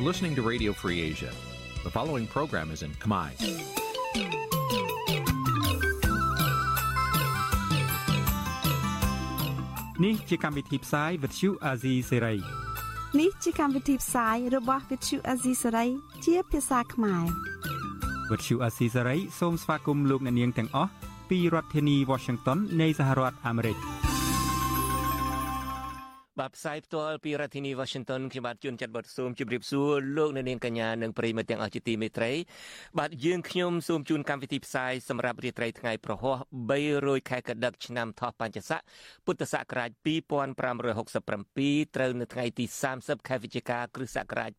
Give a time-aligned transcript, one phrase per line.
[0.00, 1.32] You're listening to Radio Free Asia.
[1.86, 3.30] The following program is in Khmer.
[9.98, 12.40] Nǐ chi càm bi tiệp xáy vệt chiu a zì sê ray
[13.20, 15.88] នេះជាកម្មវិធីផ្សាយរបស់ Vithu Azisari
[16.24, 17.24] ជាភាសាខ្មែរ
[18.30, 20.90] វត្តឈូអាស៊ីសេរីសូមស្វាគមន៍លោកអ្នកនាងទាំងអស់
[21.30, 23.76] ពីរដ្ឋធានី Washington នៃសហរដ្ឋអាមេរិក។
[26.39, 32.31] បាទផ្សាយផ្ទាល់ពីរដ្ឋធានី Washington ខ្ញុំបាទជួនចាត់បទសូមជម្រាបសួរលោកអ្នកនាងកញ្ញានិងប្រិយមិត្តទាំងអស់ជាទីមេត្រី
[32.99, 36.35] បាទយើងខ្ញុំសូមជូនកម្មវិធីផ្សាយសម្រាប់រាត្រីថ្ងៃប្រហោះ
[36.81, 38.81] 300ខែកដិកឆ្នាំថោះបัญចស័ក
[39.25, 44.51] ពុទ្ធសករាជ2567ត្រូវនៅថ្ងៃទី30ខែវិច្ឆិកាគ្រិស្តសករាជ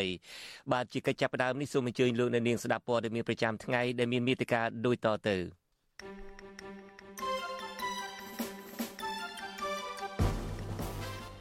[0.00, 5.36] 2023បាទជាកិច្ចចាប់ផ្ដើមនេះសូមអញ្ជើញលោកអ្នកនាងស្ដាប់ព័ត៌មានប្រចាំថ្ងៃដែលមានមេត្តាដូចតទៅ
[6.02, 6.31] thank you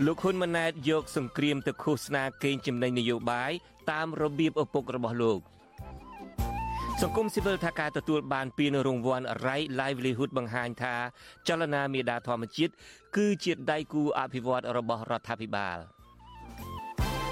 [0.06, 3.52] លោកហ៊ុនម៉ាណែតយកសង្គ្រាមទៅឃោសនាកេងចំណេញនយោបាយ
[3.92, 5.40] តាមរបៀបឪពុករបស់លោក
[7.02, 10.96] សង្គមស៊ីវិលថាការទទួលបានពានរង្វាន់ Right Livelihood បង្ហាញថា
[11.48, 12.74] ចលនាមេដាធម្មជាតិ
[13.16, 15.78] គឺជាដៃគូអភិវឌ្ឍរបស់រដ្ឋាភិបាល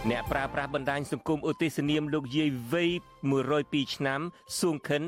[0.09, 2.91] អ្នកប្រាស្រ័យបណ្ដាញសង្គមឧទ្ទិសនាមលោកយាយវ័យ
[3.41, 4.21] 102ឆ្នាំ
[4.59, 5.03] សួងខិន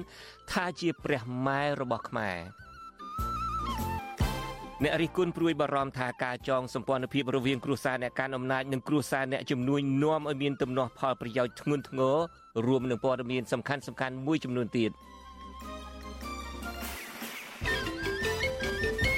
[0.51, 2.37] ថាជាព្រះម៉ែរបស់ខ្មែរ
[4.83, 12.17] អ្នករិះគន់ព្រួយបារម្ភថាការចងសម្ព័ន្ធភាពរវាងគ្រួសារអ្នកកាន់អំណាចនិងគ្រួសារអ្នកជំនួញនាំឲ្យមានទំនាស់ផលប្រយោជន៍ធ្ងន់ធ្ងរ
[12.67, 14.91] រួមនឹងព័ត៌មានសំខាន់ៗមួយចំនួនទៀត។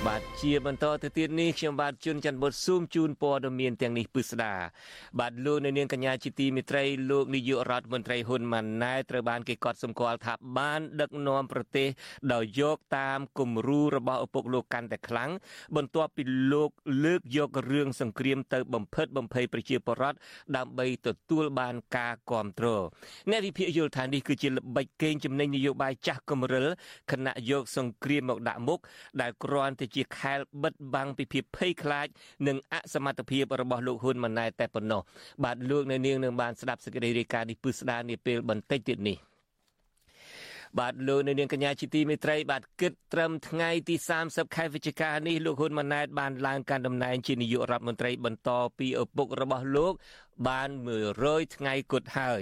[0.10, 4.54] បាទជាបន្តទៅទៀតនេះខ្ញុំបាទជួនច័ន្ទបុតស៊ូមជូនព័ត៌មានទាំងនេះពិស្ដា
[5.20, 11.88] បាទលោកនៅនាងកញ្ញាជាទីមេត្រីលោកនាយករដ្ឋមន្ត្រីហ៊ុនម៉ាណែតត្រូវបានគេកត់សម្គាល់ថាបាន ដឹកនាំប្រទេស
[12.34, 15.32] ដោយយកតាមគំរូរបស់ឪពុកលោកកាន់តែខ្លាំង
[15.76, 16.70] បន្ទាប់ពីលោក
[17.06, 20.18] លើកយករឿងសង្គ្រាមទៅបំផិតបំភ័យប្រជាពលរដ្ឋ
[20.58, 22.84] ដើម្បីទទួលបានការគ្រប់គ្រង
[23.30, 26.68] អ្នកវិភាគយល់ថានេះគឺជាល្បិចកេងចំណេញនយោបាយចាស់គំរិល
[27.12, 28.80] ខណៈយកសង្គ្រាមមកដាក់មុខ
[29.22, 32.08] ដែលគ្រាន់តែជាខែលបិទបាំងពីភាពភ័យខ្លាច
[32.48, 35.02] និងអសមត្ថភាពរបស់លោកហ៊ុនម៉ាណែតតែប៉ុណ្ណោះ
[35.44, 39.18] បាទលោកនៅនាងនឹងបានស្ដាប់សេចក្តីរាយការណ៍នេះពឹស្ដានាពេលបន្តិចទៀតនេះ
[40.80, 43.96] បាទលោកនៅនាងកញ្ញាជាទីមេត្រីបាទគិតត្រឹមថ្ងៃទី
[44.26, 48.50] 30ខែវិច្ឆិកានេះលោកហ៊ុនម៉ាណែតបានឡើងកាន់តំណែងជានាយករដ្ឋមន្ត្រីបន្ត
[48.80, 49.94] ពីឪពុករបស់លោក
[50.48, 50.70] បាន
[51.14, 52.42] 100ថ្ងៃគត់ហើយ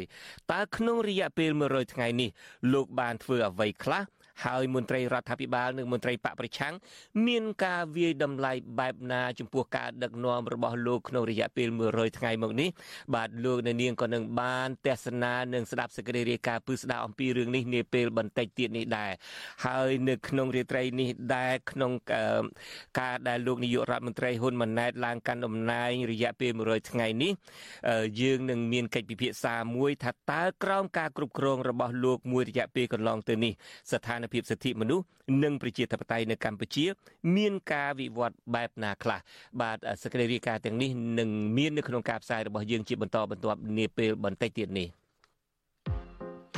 [0.52, 2.30] តើក្នុងរយៈពេល100ថ្ងៃនេះ
[2.74, 4.04] លោកបានធ្វើអ្វីខ្លះ
[4.46, 6.74] ហើយមន្ត្រីរដ្ឋាភិបាលនិងមន្ត្រីបកប្រឆាំង
[7.28, 12.70] មានការវាយតម្លៃបែបណាចំពោះការដឹកនាំរបស់លោកក្នុងរយៈពេល100ថ្ងៃមកនេះ
[13.16, 19.12] បាទលោកនៅនាងក៏នឹងបានទស្សនានិងស្ដាប់សេចក្តីរាយការណ៍ពឹស្ដារអំពីរឿងនេះនាពេលបន្តិចទៀតនេះដែរ
[19.66, 21.92] ហើយនៅក្នុងរាត្រីនេះដែរក្នុង
[23.00, 27.32] ការដែលលោកនាយករដ្ឋមន្ត្រីហ៊ុនម៉ាណែតឡើងកាន់តំណែងរយៈពេល100ថ្ងៃនេះ
[28.22, 33.54] យើងនឹងមានកិច្ចពិភាក្សាមួយថាតើក្រោមការគ្រប់គ្រងរបស់លោកមួយរយៈពេលកន្លងទៅនេះ
[33.92, 35.06] ស្ថានភាពសិទ្ធិមនុស្ស
[35.44, 36.86] និងប្រជាធិបតេយ្យនៅកម្ពុជា
[37.36, 39.20] មានការវិវត្តបែបណាខ្លះ
[39.62, 40.90] បាទសេចក្តីរាយការណ៍ទាំងនេះ
[41.20, 44.88] នឹងមាននៅក្នុងការផ្សាយរបស់យើងជាបន្តបន្ទាប់នាពេលបន្តិចទៀតនេះ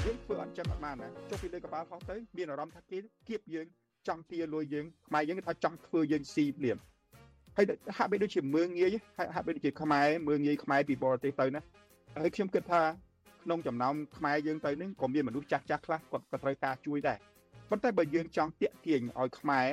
[0.05, 2.97] យើងធ្វើអត់ចឹងអត់បានណាចុះពីលើកប៉ាល់ហោះទៅមានអារម្មណ៍ថាគេ
[3.27, 3.67] គៀបយើង
[4.07, 6.77] ចង់ទាលួយយើងខ្មែរយើងថាចង់ធ្វើយើងស៊ីភ្លាម
[7.57, 7.65] ហើយ
[7.97, 8.95] ហាក់បីដូចជាមើងងាយ
[9.35, 11.61] ហាក់បីដូចជាខ្មែរមើងងាយខ្មែរពីបរទេសទៅណា
[12.15, 12.81] ហើយខ្ញុំគិតថា
[13.43, 17.17] ក្នុងចំណោមខ្មែរយើងទៅនេះក៏មានមនុស្សចាស់ចាស់ខ្លះគាត់ក៏ត្រូវការជួយដែរ
[17.73, 19.67] ប៉ុន្តែបើយើងចង់តាក់ទាញឲ្យខ្មែរ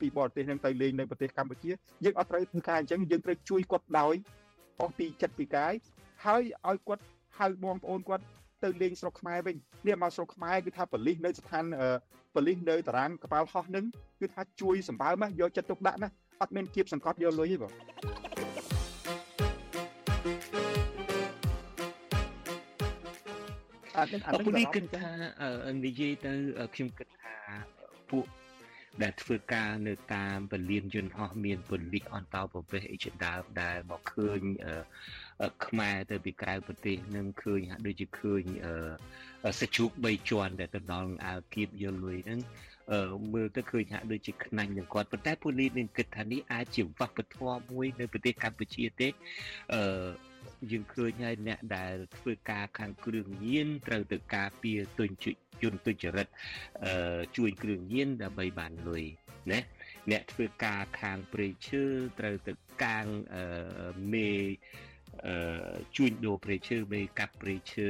[0.00, 1.70] ពីបរទេសនឹងទៅលេងនៅប្រទេសកម្ពុជា
[2.04, 4.14] យើងអត់ត្រូវធ្វើការអញ្ចឹងយើងត្រូវជួយគាត់ដោយ
[4.80, 5.72] អស់ពីចិត្តពីកាយ
[6.24, 7.02] ហើយឲ្យគាត់
[7.38, 8.24] ហៅបងប្អូនគាត់
[8.64, 9.56] ទៅលេងស្រុកខ្មែរវិញ
[9.86, 11.64] នេះមកស្រុកខ្មែរគឺថាបលិសនៅស្ថាន
[12.34, 13.84] បលិសនៅតារាងកប៉ាល់ហោះនឹង
[14.20, 16.08] គឺថាជួយសម្បើមយកចិត្តទុកដាក់ណា
[16.40, 17.72] អត់មានគៀបសង្កត់យកលុយទេបង
[23.98, 25.10] អានេះអានេះគិតថា
[25.86, 26.32] និយាយទៅ
[26.74, 27.34] ខ្ញុំគិតថា
[28.10, 28.26] ពួក
[29.02, 34.40] ដែលធ្វើការនៅតាមពលានយន្តហោះមានពលិកអន្តោប្រវេសន៍អីជាដើមដែលមកឃើញ
[35.66, 38.42] ខ្មែរទៅពីក្រៅប្រទេសនឹងឃើញហាក់ដូចជាឃើញ
[39.60, 42.40] សាច់ជ្រូក3ជាន់ដែលទៅដល់អាវគៀបយកលុយហ្នឹង
[43.34, 49.08] មើលទៅឃើញហាក់ដូចជាខ្នាញ់នឹងគាត់ប៉ុន្តែពូលីនឹងគិតថានេះអាចជាវប្បធម៌មួយនៅប្រទេសកម្ពុជាទេ
[49.74, 49.82] អឺ
[50.70, 55.26] យើងឃើញហើយអ្នកដែលធ្វើការខាងគ្រឿងញៀនត្រូវទៅការពារទុនជ
[55.62, 56.26] យន្តទុច្ចរិត
[56.84, 59.04] អឺជួយគ្រឿងញៀនដើម្បីបានលុយ
[59.50, 59.60] ណា
[60.10, 61.84] អ្នកធ្វើការខាងព្រៃឈើ
[62.18, 62.52] ត្រូវទៅ
[62.84, 63.44] កាងអឺ
[64.12, 64.87] មេអឺ
[65.96, 67.86] ជួញដូរព្រៃឈើមេកាប់ព្រៃឈើ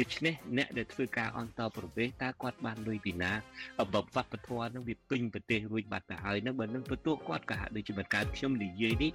[0.00, 3.32] ដូច្នេះអ្នកដែលធ្វើការអន្តរប្រវេសតើគាត់បានលុយពីណា
[3.78, 9.10] បបវប្បធម៌នឹងវាពេញប្រទេសរួចបាត់ទៅហើយនឹងបើនឹងទទួលគាត់ក៏ហាក់ដូចជាមិនកើតខ្ញុំនិយាយនេះ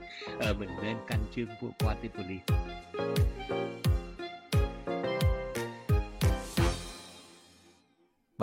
[0.61, 3.88] មិនមែនកាន់ជើងពួកគាត់ទេប៉ូលីស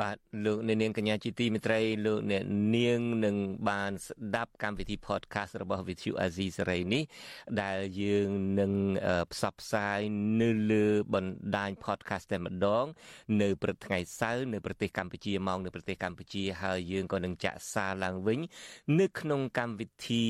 [0.01, 2.43] បាទលោកអ្នកនាងកញ្ញាជាទីមេត្រីលោកអ្នក
[2.77, 3.37] នាងនឹង
[3.71, 7.03] បានស្ដាប់កម្មវិធី podcast របស់ Vithu Azizi សេរីនេះ
[7.63, 8.73] ដែលយើងនឹង
[9.33, 9.99] ផ្សព្វផ្សាយ
[10.43, 12.87] នៅលើបណ្ដាញ podcast តែម្ដង
[13.41, 18.41] នៅព្រឹកថ្ងៃសៅរ៍នៅប្រទេសកម្ពុជាមកនៅប្រទេសកម្ពុជាហើយយើងក៏នឹងចាក់សារឡើងវិញ
[19.01, 20.25] នៅក្នុងកម្មវិធី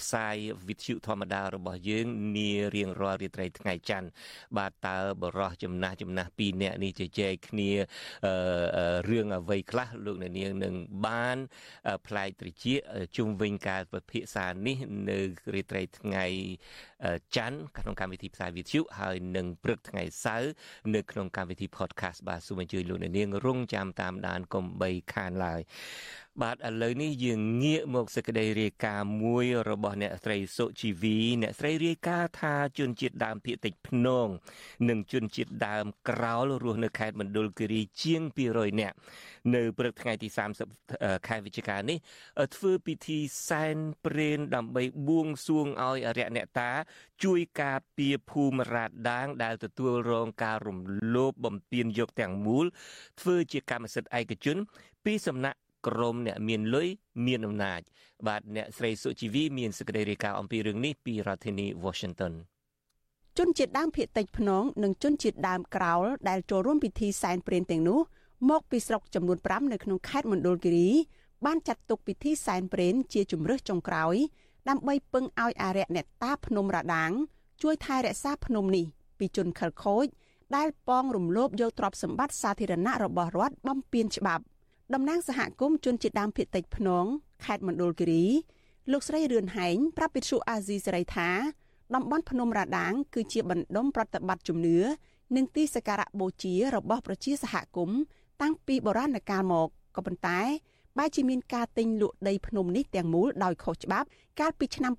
[0.00, 0.36] ផ្សាយ
[0.66, 2.06] Vithu ធម្មតារបស់យើង
[2.36, 4.08] នារៀងរាល់រាត្រីថ្ងៃច័ន្ទ
[4.58, 7.70] បាទតើបរោះចំណាស់ចំណាស់2នាក់នេះជជែកគ្នា
[8.26, 10.74] អឺរឿងអ្វីខ្លះលោកអ្នកនាងនឹង
[11.06, 11.38] បាន
[12.06, 12.74] ផ្លែកត្រជា
[13.16, 14.76] ជុំវិញការពិភាក្សានេះ
[15.10, 15.18] នៅ
[15.54, 16.26] រាត្រីថ្ងៃ
[17.36, 20.52] ច័ន្ទក្នុងកម្មវិធីផ្សាយវិទ្យុហើយនឹងព្រឹកថ្ងៃសៅរ៍
[20.94, 25.60] នៅក្នុងកម្មវិធី podcast បាទសូមអញ្ជើញលោកអ្នកនាងរងចាំតាមដានកុំបីខានឡើយ
[26.42, 34.26] បាទឥឡូវនេះយើងងាកមកសេចក្តីរាយការណ៍មួយរបស់អ្នកស្រីសុជីវីអ្នកស្រីរាយការណ៍ថាជនជាតិដើមភាគតិចភ្នង
[34.88, 38.96] និងជនជាតិដើមក្រោលរស់នៅខេត្តមណ្ឌលគិរីជាង200នាក់
[39.54, 40.28] នៅព្រឹកថ្ងៃទី
[40.76, 41.98] 30ខែវិច្ឆិកានេះ
[42.56, 43.18] ធ្វើពិធី
[43.48, 46.70] សែនព្រេនដើម្បីបួងសួងឲ្យអរិយអ្នកតា
[47.24, 50.78] ជួយការពារភូមិរាតដាង ដែលទទួលរងការរំ
[51.14, 52.66] លោភបំពានយកទាំងមូល
[53.20, 54.56] ធ្វើជាកម្មសិទ្ធិឯកជន
[55.06, 56.88] ពីសំណាក់ ក្រមអ្នកមានលុយ
[57.26, 57.80] មានអំណាច
[58.26, 62.32] បាទអ្នកស្រីសុជីវីមានសេចក្តីរាយការណ៍អំពីរឿងនេះពីរដ្ឋធានី Washington
[63.38, 68.00] ជនជាតិដើមភាគតិចភ្នងនិងជនជាតិដើមក្រោលដែលចូលរួមពិធីសែនព្រេនទាំងនោះ
[68.50, 70.90] មកពីស្រុកចំនួន5នៅក្នុងខេត្តមណ្ឌលគិរី
[71.46, 74.16] បានចាត់ទុកពិធីសែនព្រេនជាជំរើសចុងក្រោយ
[74.68, 77.12] ដើម្បីពឹងឲ្យអារក្សអ្នកតាភ្នំរដាង
[77.62, 78.86] ជួយថែរក្សាភ្នំនេះ
[79.18, 80.06] ពីជនខិលខូច
[80.56, 84.44] ដែលប៉ងរំលោភយកទ្រព្យសម្បត្តិសាធារណៈរបស់រដ្ឋបំពានច្បាប់
[84.94, 87.04] តំណាងសហគមន៍ជនជាតិដើមភាគតិចភ្នង
[87.44, 88.24] ខេត្តមណ្ឌលគិរី
[88.92, 91.30] លោកស្រីរឿនហែងប្រាប់វិទ្យុអាស៊ីសេរីថា
[91.94, 94.78] តំបន់ភ្នំរដាង គឺជាបណ្ដុំប្រតិបត្តិជំនឿ
[95.36, 97.98] និងទីសក្ការៈបូជារបស់ប្រជាសហគមន៍
[98.42, 100.40] តាំងពីបុរាណកាលមកក៏ប៉ុន្តែ
[100.98, 104.06] បែរជាមានការទិញលក់ដីភ្នំនេះទាំងមូលដោយខុសច្បាប់
[104.40, 104.92] កាលពីឆ្នាំ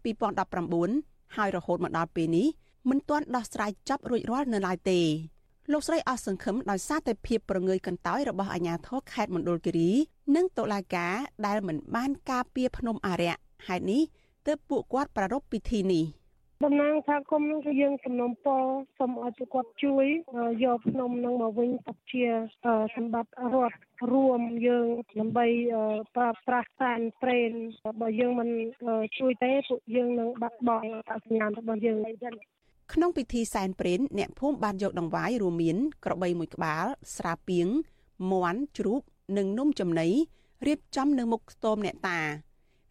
[0.65, 2.47] 2019ហើយរហូតមកដល់ពេលនេះ
[2.89, 4.99] មិនទាន់ដោះស្រាយចប់រួចរាល់នៅឡើយទេ
[5.71, 9.91] លោកស្រីអស់សង្ឃឹមដោយសារតែភាពប្រងើយកន្តើយរបស់អាជ្ញាធរខេត្តមណ្ឌលគិរី
[10.35, 11.15] និងតុលាការ
[11.45, 14.01] ដែលមិនបានការពារភ្នំអារក្សហេតុនេះ
[14.47, 16.05] ទើបពួកគាត់ប្រារព្ធពិធីនេះ។
[16.65, 18.63] តំណាងសហគមន៍នឹងគឺយើងសំណូមពរ
[18.99, 20.05] សូមឲ្យគាត់ជួយ
[20.63, 22.25] យកភ្នំនឹងមកវិញទុកជា
[22.95, 23.77] សម្បត្តិរដ្ឋ
[24.11, 24.87] រួមយើង
[25.19, 25.45] ដើម្បី
[26.15, 27.51] ប្រើប្រាស់សានប្រេន
[28.01, 28.49] បើយើងមិន
[29.19, 32.15] ជួយទេពួកយើងនឹងបាត់បង់អត្តសញ្ញាណរបស់យើងឯង
[32.93, 36.85] ក្នុងពិធីសែនព្រេនអ្នកភូមិបានយកដង្វាយរួមមាន ក្របីមួយក្បាល
[37.15, 37.67] ស្រាពីង
[38.31, 39.01] មាន់ជ្រូក
[39.37, 40.07] និងនំចំណី
[40.67, 42.19] រៀបចំនៅមុខខ្ទមអ្នកតា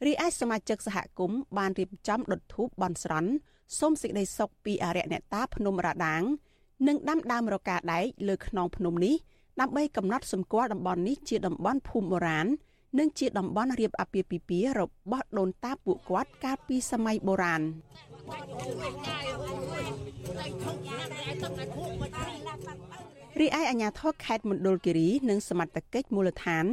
[0.07, 3.31] រីឯសមាជិកសហគមន៍បានរៀបចំដុតធូបបន់ស្រន់
[3.79, 6.23] សូមសេចក្តីសុខពីអរិយអ្នកតាភ្នំរដាង
[6.89, 9.15] និងដាំដើមរកាដែកលើខ្នងភ្នំនេះ
[9.61, 12.47] ដើម្បីកំណត់សម្គាល់តំបន់នេះជាតំបន់ភូមិបុរាណ
[12.99, 17.63] និងជាតំបន់រៀបអាពាហ៍ពិពាហ៍របស់ដូនតាពួកគាត់កាលពីសម័យបុរាណ
[23.41, 26.67] រីឯអាជ្ញាធរខេត្តមណ្ឌលគិរីនិងសមត្ថកិច្ចមូលដ្ឋាន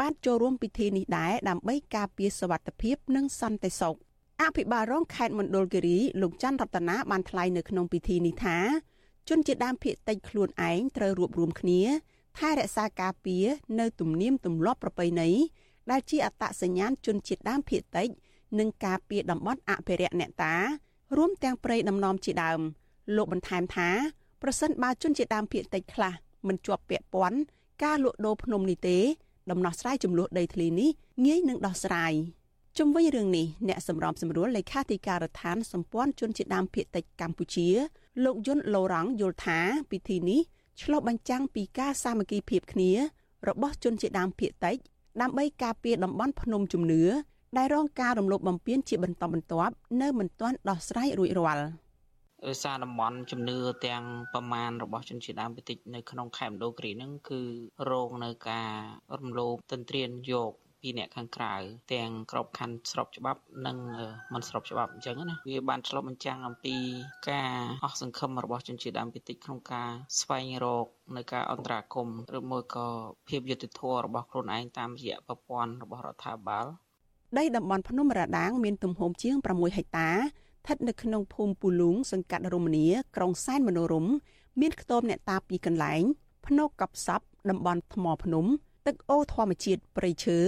[0.00, 3.96] បានចូលរួមពិធីនេះដែរដើម្បីការពារសវត្ថិភាពនិងសន្តិសុខ
[4.42, 8.58] អភិបាលរងខេត្តមណ្ឌលគិរីលោកច័ន្ទរតនាបានថ្លែងនៅក្នុងពិធីនេះថា
[9.28, 11.82] ជនជាដើមភាគតិចខ្លួនឯងត្រូវរួបរวมគ្នា
[12.38, 13.46] ថែរក្សាការពារ
[13.80, 15.30] នៅទំនៀមទម្លាប់ប្រពៃណី
[15.90, 18.08] ដែលជាអត្តសញ្ញាណជនជាតិដើមភាគតិច
[18.58, 20.56] និងការពារតំបន់អភិរក្សអ្នកតា
[21.16, 22.60] រួមទាំងព្រៃដំណំជាដើម
[23.16, 23.88] លោកបន្ថែមថា
[24.42, 26.12] ប្រសិនបើជនជាតិដើមភាគតិចខ្លះ
[26.46, 27.38] មិនជាប់ពាក់ព័ន្ធ
[27.84, 28.98] ការលក់ដូរភ្នំនេះទេ
[29.50, 30.90] ដំណោះស្រាយចំនួនដីធ្លីនេះ
[31.26, 32.14] ងាយនឹងដោះស្រាយ។
[32.78, 37.68] ជុំវិញរឿងនេះអ្នកសម្របសម្រួលលេខាធិការដ្ឋានសម្ព័ន្ធជនជាតិដើមភាគតិចកម្ពុជា
[38.24, 39.58] លោកយុនឡូរ៉ង់យល់ថា
[39.90, 40.40] ពិធីនេះ
[40.82, 42.90] ឆ្លុះបញ្ចាំងពីការសាមគ្គីភាពគ្នា
[43.48, 44.76] របស់ជនជាតិដើមភាគតិច
[45.20, 47.02] ដើម្បីការពារតំបន់ភ្នំជំនឿ
[47.58, 51.66] ដែលរងការរំលោភបំពានជាបន្តបន្ទាប់នៅមិនទាន់ដោះស្រាយរួចរាល់
[52.46, 57.42] ដោយសារតំបន់ជំនឿទាំងប្រមាណរបស់ជនជាតិដើមភាគតិចនៅក្នុងខេមរដូគ្រីហ្នឹងគឺ
[57.90, 58.70] រងនៅការ
[59.18, 61.54] រំលោភទន្ទ្រានយកពីអ្នកខាងក្រៅ
[61.92, 63.76] ទាំងក្របខ័ណ្ឌស្របច្បាប់និង
[64.32, 66.76] មិនស្របច្បាប់អញ្ចឹងណាវាបានឆ្លុះបញ្ចាំងអំពី
[67.30, 69.90] ការអស់សង្ឃឹមរបស់ជនជាតិដើមភាគតិចក្នុងការ
[70.20, 72.88] ស្វែងរកនៅការអន្តរាគមន៍ឬមួយក៏
[73.28, 76.66] ភាពយុត្តិធម៌របស់ខ្លួនឯងតាមរយៈប្រព័ន្ធរបស់រដ្ឋាភិបាល
[77.38, 82.86] ដីតំបន់ភ្នំរដាងមានទំហំជាង6ហិកតាស្ថិតនៅក្នុងភូមិពូលូងសង្កាត់រមនី
[83.16, 84.06] ក្រុងសែនមនោរម
[84.60, 86.02] មានខ្ទមអ្នកតាពីរកន្លែង
[86.46, 87.20] ភ្នោកប់សព
[87.50, 88.46] តំបន់ថ្មភ្នំ
[88.86, 90.38] ទឹកអូរធម្មជាតិព្រៃឈើ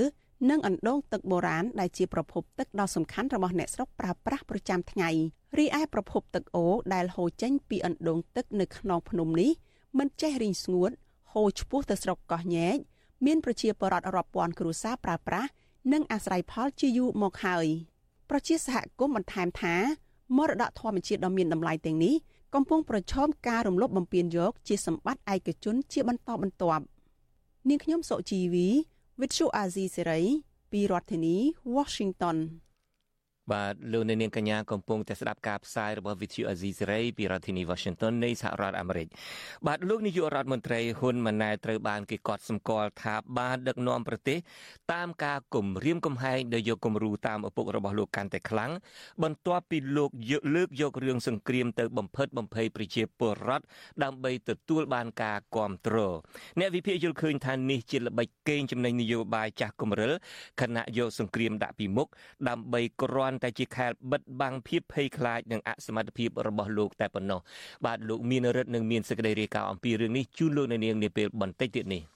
[0.50, 5.10] និងអណ្ដូងទឹកបុរាណដែលជាប្រភពទឹកដ៏សំខាន់របស់អ្នកស្រុកប្រើប្រាស់ប្រចាំថ្ងៃ
[5.58, 9.50] រីឯប្រភពទឹកអូដែលហូរចេញពីអណ្ដូងទឹកនៅក្នុងភ្នំនេះ
[9.98, 10.90] មិនចេះរីងស្ងួត
[11.32, 12.76] ហូរឆ្ពោះទៅស្រុកកោះញែក
[13.26, 15.50] មានប្រជាពលរដ្ឋរាប់ពាន់គ្រួសារប្រើប្រាស់
[15.92, 17.66] និងអាស្រ័យផលជាយូរមកហើយ
[18.30, 19.74] ប្រជាសហគមន៍បន្ថែមថា
[20.36, 22.14] មរតកធម្មជាតិដ៏មានតម្លៃទាំងនេះ
[22.54, 26.84] កំពុងប្រឈមការរំលោភបំពានយក ជាសម្បត្តិឯកជនជាបន្តបន្ទាប់
[27.68, 28.68] នាងខ្ញុំសុជីវី
[29.20, 30.24] Vithu Azizi Serai
[30.72, 31.36] ពីរដ្ឋធានី
[31.76, 32.36] Washington
[33.52, 39.08] បាទលោកអ្នកនាងកញ្ញាកំពុងតែស្ដាប់ការផ្សាយរបស់ Vithu Azizi Serai ពីរដ្ឋធានី Washington នៃសហរដ្ឋអាមេរិក
[39.66, 44.38] បាទលោកនាយករដ្ឋមន្ត្រីហ៊ុនម៉ាណែតត្រូវបានគេកត់សម្គាល់ថាបានដឹកនាំប្រទេស
[44.92, 48.72] តាមការគំរាមកំហែងដែលយកគំរូតាមឪពុករបស់លោកកាន់តែខ្លាំង
[49.22, 50.10] បន្ទាប់ពីលោក
[50.54, 53.64] លើកយករឿងសង្គ្រាមទៅបំផិតបំភ័យប្រជាពលរដ្ឋ
[54.04, 56.14] ដើម្បីទទួលបានការគ្រប់គ្រង
[56.58, 60.12] អ្នកវិភាគយល់ឃើញថានេះជាល្បិចកេងចំណេញនយោបាយចាស់គម្រិល
[60.60, 62.08] ខណៈយកសង្គ្រាមដាក់ពីមុខ
[62.48, 67.40] ដើម្បីគ្រាន់ន់តែជាខែលបិទបាំងភាពភ័យខ្លាចនិងអសមត្ថភាពរបស់លោកតែប៉ុណ្ណោះ
[67.84, 72.13] បាទលោកមានរិទ្ធនឹងមានសេចក្តីរាយការណ៍អំពីរឿងនេះជូនលោកនៅនាងនាពេលបន្តិចទៀតនេះ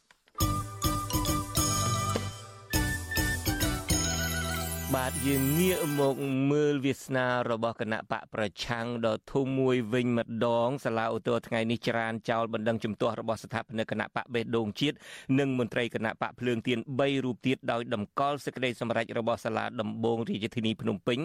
[4.96, 6.16] បាទយើងងាកមក
[6.50, 14.96] មើលវាសនារបស់គណៈបកប្រឆាំងដ៏ធំមួយវិញម្ដងសាលាឧទ្ធរថ្ងៃនេះច្រានចោលបណ្ដឹងជំទាស់របស់ស្ថាបនិកគណៈបកបេះដូងជាតិ
[15.38, 21.18] និងមន្ត្រីគណៈបកភ្លើងទៀន3រូបទៀតដោយតម្កល់សេចក្តីសម្រេចរបស់សាលាដំបងរាជធានីភ្នំពេញ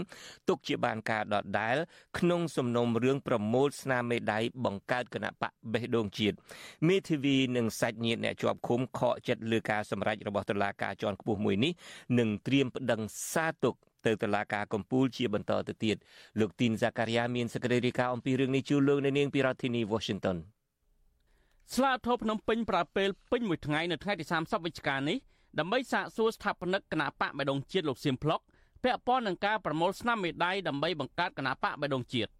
[0.50, 1.78] ទុកជាបានការដដែល
[2.20, 6.36] ក្នុងសំណុំរឿងប្រមូលស្នាមមេដៃបង្កើតគណៈបកបេះដូងជាតិ
[6.88, 11.72] មេធាវីនិងសាច់ញាតិអ្នកជាប់ឃុំខកចិត្តលើការសម្រេចរបស់តុលាការជាន់ខ្ពស់មួយនេះ
[12.20, 13.02] នឹងត្រៀមប្តឹង
[13.34, 15.98] សាទុកទៅតុលាការកំពូលជាបន្តទៅទៀត
[16.40, 20.38] លោកទីនហ្សាការីយ៉ាមានសេចក្តីរាយការណ៍អំពីរឿងនេះជូនលោកនៅនាងពីរដ្ឋធានី Washington
[21.76, 25.18] ស្លាធរភ្នំពេញប្រើពេលពេញមួយថ្ងៃនៅថ្ងៃទី30វិច្ឆិកានេះ
[25.60, 28.40] ដើម្បីសាកសួរស្ថាបនិកគណៈបកបៃដងជាតិលោកសៀមផ្លុក
[28.84, 32.32] ពាក់ព័ន្ធនឹងការប្រមូលស្នាមមេដៃដើម្បីបង្កើតគណៈបកបៃដងជាតិ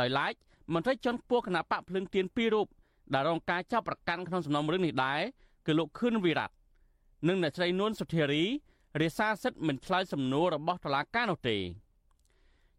[0.00, 0.34] ដោយឡែក
[0.74, 2.66] មន្ត្រីជាន់ខ្ពស់គណៈបកភ្លើងទៀនពីររូប
[3.14, 5.20] ដែលរងការចាប់ប្រកាន់ក្នុងសំណុំរឿងនេះដែរ
[5.66, 6.50] គឺលោកខឿនវិរៈ
[7.28, 8.44] និងអ្នកស្រីនួនសុធារី
[8.98, 11.56] រាសាសិទ្ធមិនឆ្លើយសំណួររបស់តុលាការនោះទេ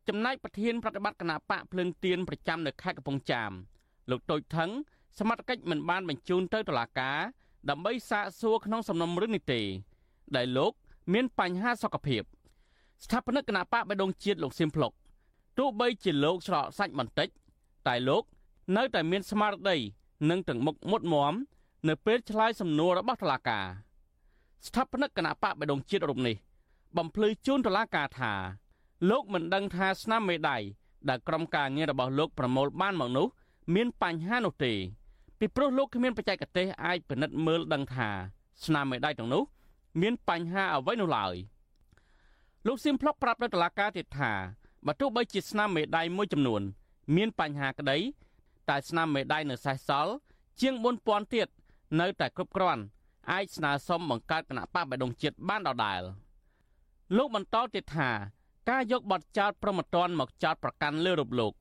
[0.08, 3.51] ចំណែកប្រធានប្រតិបត្តិគណៈបកភ្លឹងទៀនប្រចាំនៅខេត្តកំពង់ចាម
[4.10, 4.70] លោកតូចថង
[5.20, 7.18] សមត្ថកិច្ចមិនបានបញ្ជូនទៅតុលាការ
[7.70, 9.62] ដើម្បីសាកសួរក្នុងសំណុំរឿងនេះទេ
[10.36, 10.74] ដែលលោក
[11.13, 12.24] មានបញ្ហាសុខភាព
[13.03, 14.91] ស្ថាបនិកគណៈបកបេដងជាតិលោកសៀមភ្លុក
[15.58, 17.27] ទោះបីជាលោកស្រកសាច់បន្តិច
[17.88, 18.24] តែលោក
[18.77, 19.77] នៅតែមានស្មារតី
[20.30, 21.34] និងទាំងមុខមុតមម
[21.88, 23.65] នៅពេលឆ្លើយសំណួររបស់តុលាការ
[24.68, 26.36] ស្ថាបនិកគណៈបកបដងជាតិរូបនេះ
[26.98, 28.34] បំភ្លឺជូនតុលាការថា
[29.10, 30.58] លោកមិនដឹងថាស្នាមមេដៃ
[31.10, 33.27] ដែលក្រុមការងាររបស់លោកប្រមូលបានមកនោះ
[33.75, 34.74] មានបញ្ហានោះទេ
[35.39, 38.10] ពីព្រោះលោកគ្មានបច្ចេកទេសអាចពិនិត្យមើលដឹងថា
[38.65, 39.44] ស្នាមមេដៃទាំងនោះ
[40.01, 41.36] មានបញ្ហាអ្វីនោះឡើយ
[42.68, 44.32] លោកសៀមផ្លុកប្រាប់ដល់តុលាការទៀតថា
[44.86, 46.62] បើទោះបីជាស្នាមមេដៃមួយចំនួន
[47.15, 47.98] មានបញ្ហាក្តី
[48.70, 50.13] តែស្នាមមេដៃនៅសេសសល់
[50.62, 51.48] ជាង4000ទៀត
[52.00, 52.84] នៅតែគ្រប់គ្រាន់
[53.29, 56.01] អាចស្នើសុំបង្កើតគណៈបកបដងជាតិបានដដែល
[57.17, 58.09] លោកបន្តទៀតថា
[58.69, 61.53] ការយកបទចោទប្រមត្តនមកចោទប្រកាន់លើរូបលោក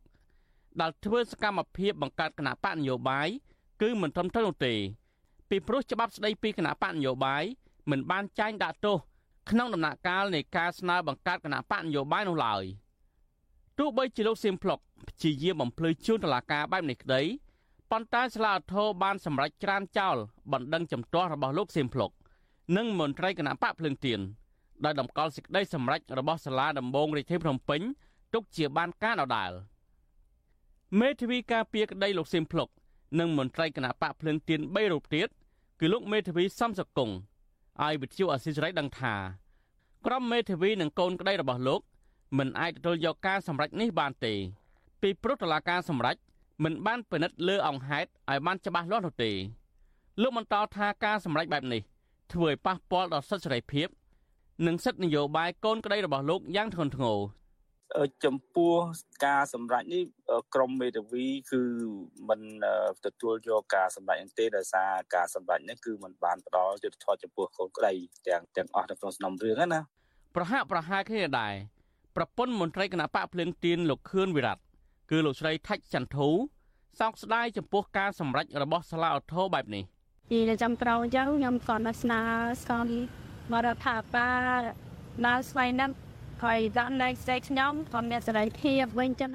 [0.81, 3.29] ដែលធ្វើសកម្មភាពបង្កើតគណៈបកនយោបាយ
[3.83, 4.75] គឺមិនត្រឹមត្រូវនោះទេ
[5.49, 7.45] ពីព្រោះច្បាប់ស្តីពីគណៈបកនយោបាយ
[7.91, 8.97] មិនបានចែងដាក់ទោស
[9.51, 12.65] ក្នុងដំណាក់កាលនៃការស្នើបង្កើតគណៈបកនយោបាយនោះឡើយ
[13.79, 17.23] ទោះបីជាលោកសៀមផ្លុកព្យាយាមបំភ្លឺជូនតុលាការបែបនេះក្តី
[17.91, 20.17] ប៉ុន្តែសាលាឧទ្ធរបានសម្រេចច្រានចោល
[20.53, 22.11] បណ្ដឹងចំទាស់របស់លោកសៀមភ្លុក
[22.77, 24.21] និងមន្ត្រីគណៈបកភ្លើងទៀន
[24.85, 27.81] ដោយតម្កល់សេចក្តីសម្រេចរបស់សាលាដំបងរាជធានីភ្នំពេញ
[28.35, 29.51] ទុកជាបានការដដាល
[31.01, 32.69] មេធាវីការពារក្តីលោកសៀមភ្លុក
[33.21, 35.29] និងមន្ត្រីគណៈបកភ្លើងទៀន3រូបទៀត
[35.81, 37.11] គឺលោកមេធាវីសំសកុង
[37.83, 39.15] ឲ្យវិទ្យុអសិរ័យដឹងថា
[40.07, 41.81] ក្រុមមេធាវីនិងកូនក្តីរបស់លោក
[42.39, 44.35] មិនអាចទទួលយកការសម្រេចនេះបានទេ
[45.03, 46.17] ពីព្រោះតុលាការសម្រេច
[46.65, 49.31] មិនបានពិនិត្យលើអង្គហេតុឲ្យបានច្បាស់លាស់នោះទេ
[50.23, 51.83] លោកបន្តថាការសម្រេចបែបនេះ
[52.33, 53.89] ធ្វើឲ្យប៉ះពាល់ដល់សិទ្ធិសេរីភាព
[54.67, 57.19] និងសិទ្ធិនយោបាយកូនក្តីរបស់លោកយ៉ាងធ្ងន់ធ្ងរ
[58.25, 58.75] ចំពោះ
[59.27, 60.03] ការសម្រេចនេះ
[60.55, 61.63] ក្រមមេធាវីគឺ
[62.29, 62.41] មិន
[63.05, 67.93] ទទួលយកការសម្រេចនេះទេដោយសារការសម្រេចនេះគឺมันបានផ្ដល់យុត្តិធម៌ចំពោះកូនក្តី
[68.29, 69.81] ទាំងទាំងអស់នៅក្នុងសំណុំរឿងណា
[70.37, 71.55] ប្រហាក់ប្រហែលគ្នាដែរ
[72.17, 74.59] ប្រពន្ធមន្ត្រីគណៈបកភ្លើងទៀនលោកខឿនវិរៈ
[75.11, 76.29] គឺលោកស្រីថាច់ចន្ទធូ
[77.01, 79.85] សោកស្ដាយចំពោះការសម្រេចរបស់សាលាឧទ្ធរបែបនេះ
[80.31, 82.21] ពីចាំប្រងអញ្ចឹងខ្ញុំក៏នៅស្នើ
[82.63, 82.87] ស្គន
[83.51, 84.61] មករដ្ឋាភិបាល
[85.27, 85.95] នៅស្វ័យណាត់
[86.43, 89.31] ហើយដាក់នៅស្ទេខ្ញុំក៏មានសេរីភាពវិញចឹង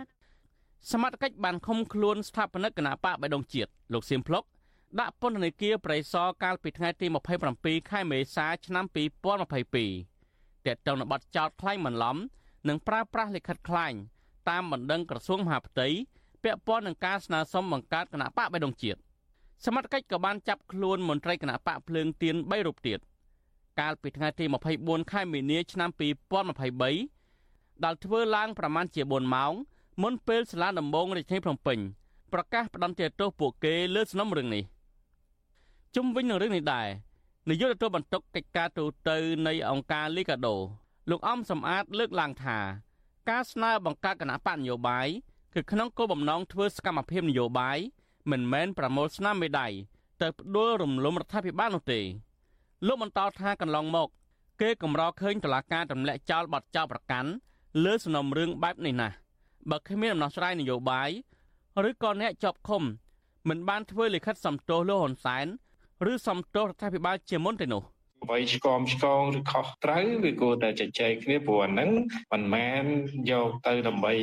[0.91, 4.43] សមត្ថកិច្ចបានឃុំខ្លួនស្ថាបនិកគណៈបកបៃដងជាតិលោកសៀមភ្លុក
[4.99, 7.07] ដាក់ពន្ធនាគារប្រៃសណកាលពីថ្ងៃទី
[7.49, 12.17] 27ខែមេសាឆ្នាំ2022តេតទៅនៅបទចោតខ្លែងបន្លំ
[12.67, 13.97] និងប្រើប្រាស់លិខិតខ្លាញ់
[14.49, 15.87] តាមបណ្ដឹងក្រសួងមហាផ្ទៃ
[16.43, 18.99] ពាក់ព័ន្ធនឹងការស្នើសុំបង្កើតគណៈបកបៃដងជាតិ
[19.65, 22.99] សមត្ថកិច្ចក៏បានចាប់ខ្លួនមន្ត្រីគណៈបកភ្លើងទៀន3រូបទៀត
[23.79, 24.45] កាលពីថ្ងៃទី
[24.77, 25.89] 24ខែមីនាឆ្នាំ
[27.07, 29.53] 2023ដែលធ្វើឡើងប្រមាណជា4ម៉ោង
[30.01, 31.79] មុនពេលសាលាដំបងរាជធានីភ្នំពេញ
[32.33, 34.63] ប្រកាសផ្តន្ទាទោសពួកគេលើសំណុំរឿងនេះ
[35.95, 36.87] ជុំវិញនឹងរឿងនេះដែរ
[37.49, 39.09] នាយកទទួលបន្ទុកកិច្ចការទូត
[39.47, 40.55] នៃអង្គការលីកាដូ
[41.09, 42.57] លោកអំសំអាតលើកឡើងថា
[43.29, 45.07] ការស្នើបង្កើតគណៈបកនយោបាយ
[45.53, 47.77] គឺក្នុងគោលបំណងធ្វើសកម្មភាពនយោបាយ
[48.31, 49.67] មិនមែនប្រមូលស្នាមមេដៃ
[50.21, 52.01] ទៅផ្ដួលរំលំរដ្ឋាភិបាលនោះទេ
[52.87, 54.09] លោកបន្តថាកន្លងមក
[54.61, 57.29] គេកម្រឃើញតឡាការទម្លាក់ចោលបទចោលប្រកាន់
[57.83, 59.15] លើសំណុំរឿងបែបនេះណាស់
[59.69, 61.09] បើគ្មានដំណោះស្រាយនយោបាយ
[61.89, 62.83] ឬក៏អ្នកជាប់ឃុំ
[63.49, 65.45] មិនបានធ្វើលិខិតសំទោសលោកហ៊ុនសែន
[66.11, 67.83] ឬសំទោសរដ្ឋាភិបាលជាមុនទេនោះ។
[68.25, 71.89] អ្វីឆ្គមឆ្គងឬខុសត្រូវវាគួរតែជជែកគ្នាព្រោះអាហ្នឹង
[72.33, 72.83] មិនមែន
[73.31, 74.13] យកទៅដើម្បី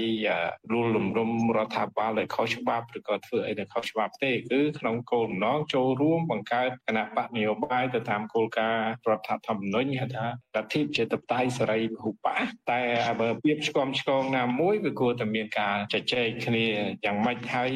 [0.73, 12.81] លួលលំរំរដ្ឋាភិបាលឲ្យខុសច្បាប់ឬក៏ធ្វើអីដែលខុសច្បាប់ទេគឺក្នុងគោលបំណងចូលរួមបង្កើតគណៈបកនយោបាយទៅតាមគោលការណ៍រដ្ឋធម្មនុញ្ញហៅថាលទ្ធិជាតបតៃសេរីពហុបកតែ
[13.21, 16.67] បើពាក្យឆ្គមឆ្គងណាមួយវាគួរតែមានការជជែកគ្នា
[17.05, 17.71] យ៉ាងម៉េចហើយ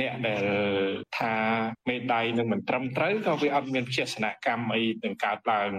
[0.00, 0.44] អ្នកដែល
[1.18, 1.34] ថា
[1.88, 5.74] មេដៃនឹងមិនត្រឹមត្រូវក៏វាអត់មានវិជាសនកម្មអីនឹងកើតឡើងឡើង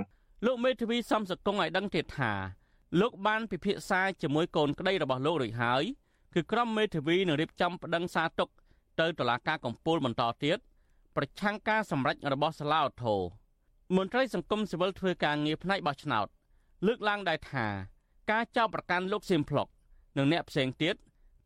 [0.46, 2.34] លោកមេធាវីសំសកុងឲ្យដឹងទៀតថា
[3.02, 5.84] លោកបានពិភាក្សាជាមួយកូនក្តីរបស់លោករួចហើយ
[6.34, 8.50] គឺក្រុមមេធាវីនឹងរៀបចំប្តឹងសារទុក
[9.00, 10.58] ទៅតុលាការកំពូលបន្តទៀត
[11.16, 13.16] ប្រឆាំងការសម្រេចរបស់សាឡាអូថូ
[13.96, 16.28] មន្ត្រីសង្គមស៊ីវិលធ្វើការងារផ្នែកបោះឆ្នោត
[16.88, 17.66] លើកឡើងដែរថា
[18.32, 19.68] ការចោទប្រកាន់លោកសៀមភ្លុក
[20.18, 20.96] និងអ្នកផ្សេងទៀត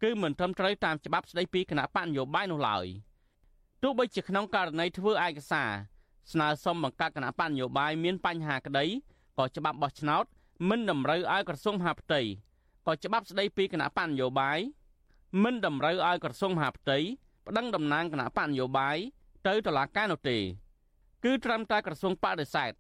[0.04, 2.86] គឺមិនត្រឹមត្រូវតាមច្បាប់ស្តីពីគណៈបកនយោបាយនោះឡើយ
[3.84, 5.72] ទោះបីជាក្នុងករណីធ្វើឯកសារ
[6.32, 8.86] ស្នើសុំបង្កើតគណៈបញ្ញយោបាយមានបញ្ហាក្តី
[9.38, 10.26] ក៏ច្បាប់បោះឆ្នោត
[10.70, 12.22] មិនតម្រូវឲ្យក្រសួងមហាផ្ទៃ
[12.88, 14.60] ក៏ច្បាប់ស្តីពីគណៈបញ្ញយោបាយ
[15.44, 16.98] មិនតម្រូវឲ្យក្រសួងមហាផ្ទៃ
[17.48, 18.98] ប្តឹងតំណាងគណៈបញ្ញយោបាយ
[19.48, 20.38] ទៅតុលាការនោះទេ
[21.24, 22.72] គឺត្រឹមតែក្រសួងបដិសេធ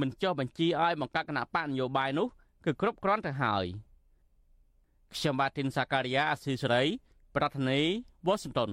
[0.00, 2.28] មិនចុះបញ្ជីឲ្យបង្កើតគណៈបញ្ញយោបាយនោះ
[2.64, 3.64] គឺគ្រប់គ្រាន់ទៅហើយ
[5.14, 6.82] ខ្ញុំបាទទីនសាការីយ៉ាអស៊ីសេរី
[7.36, 7.88] ប្រធានាធិ
[8.26, 8.70] បតី Washington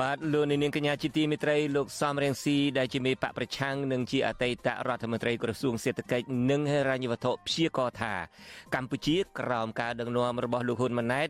[0.00, 8.14] បាទលោកនាងកញ្ញាជាទីមេត្រីលោកសំរៀងស៊ីដែលជាមេបកប្រឆាំងនិងជាអតីតរដ្ឋមន្ត្រីក្រសួងសេដ្ឋកិច្ចនិងហិរញ្ញវត្ថុព្យាករថា
[8.74, 11.28] កម្ពុជាក្រោមការដឹកនាំរបស់លោកហ៊ុនម៉ាណែត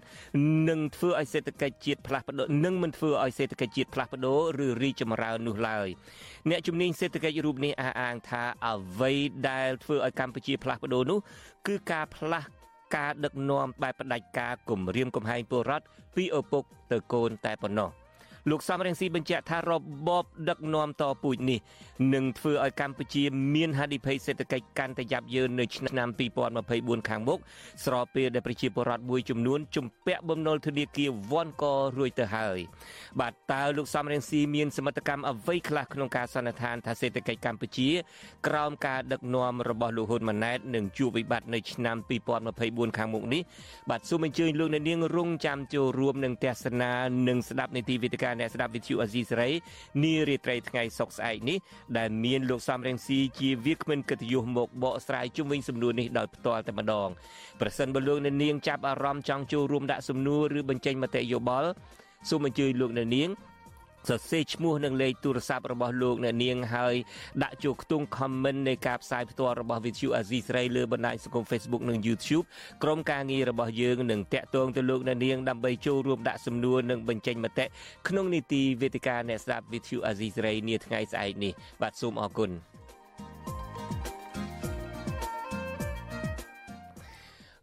[0.68, 5.88] នឹងធ្វើឲ្យសេដ្ឋកិច្ចជាតិផ្លាស់ប្ដូរនឹងមិនធ្វើឲ្យសេដ្ឋកិច្ចជាតិផ្លាស់ប្ដូរឬរីកចម្រើននោះឡើយ
[6.50, 9.12] អ្នកជំនាញសេដ្ឋកិច្ចរូបនេះអះអាងថាអ្វី
[9.48, 11.18] ដែលធ្វើឲ្យកម្ពុជាផ្លាស់ប្ដូរនោះ
[11.66, 12.46] គឺការផ្លាស់
[12.96, 15.84] ការដឹកនាំបែបផ្ដាច់ការគម្រាមកំហែងពលរដ្ឋ
[16.16, 18.03] ពីឪពុកទៅកូនតែប៉ុណ្ណោះ
[18.50, 19.82] លោកសំរងស៊ីបញ្ជាក់ថារប
[20.22, 21.58] បដឹកនាំតពូជនេះ
[22.14, 26.08] នឹងធ្វើឲ្យកម្ពុជា មានហានិភ័យសេដ្ឋកិច្ចកាន់តែយ៉ាប់យ៉ឺននៅឆ្នាំ
[26.58, 27.38] 2024ខាងមុខ
[27.84, 31.64] ស្របពេលដែលប្រជាពលរដ្ឋមួយចំនួនជំពាក់បំណុលធនាគារវ៉ាន់ក
[31.98, 32.58] រួចទៅហើយ
[33.20, 37.88] បាទតើលោកសំរងស៊ីមានសមត្ថកម្មអ្វីខ្លះក្នុងការសន្និដ្ឋានថាសេដ្ឋកិច្ចកម្ពុជា
[38.46, 41.96] ក្រោមការដឹកនាំរបស់លោកហ៊ុនម៉ាណែតនឹងជួបវិបត្តិនៅឆ្នាំ
[42.46, 43.42] 2024ខាងមុខនេះ
[43.90, 46.90] បាទសូមអញ្ជើញលោកអ្នកនាងរងចាំចូលរួមនឹងទស្សនា
[47.28, 49.50] និងស្ដាប់នីតិវិទ្យាអ្នកស្ដាប់វិទ្យុអាស៊ីសេរី
[50.02, 51.58] នារាត្រីថ្ងៃសុក្រស្អែកនេះ
[51.98, 57.08] ដែលមានលោកសំរងស៊ីជាវាគ្មិនកិត្តិយសមកបកស្រាយជុំវិញសំណួរនេះដោយផ្ទាល់តែម្ដង
[57.60, 61.70] ប្រសិនបើលោកអ្នកនាងចាប់អារម្មណ៍ចង់ចូលរួមដាក់សំណួរឬបញ្ចេញមតិយោបល់
[62.28, 63.28] សូមអញ្ជើញលោកអ្នកនាង
[64.08, 66.94] សរសេរឈ្មោះនិងលេខទូរស័ព្ទរបស់លោកអ្នកនាងហើយ
[67.42, 72.44] ដាក់ចូលខ្ទង់ comment នៃការផ្សាយផ្ទាល់របស់ Vithu Azizi ស្រីលើបណ្ដាញសង្គម Facebook និង YouTube
[72.82, 77.64] ក្រុមការងាររបស់យើងនឹងតាក់ទងទៅលោកអ្នកនាងដើម្បីចូលរួមដាក់សំណួរនិងបញ្ចេញមតិ
[78.08, 82.50] ក្នុងនីតិវេទិកាអ្នកស្ដាប់ Vithu Azizi ស្រីនាថ្ងៃស្អែកនេះបាទសូមអរគុណ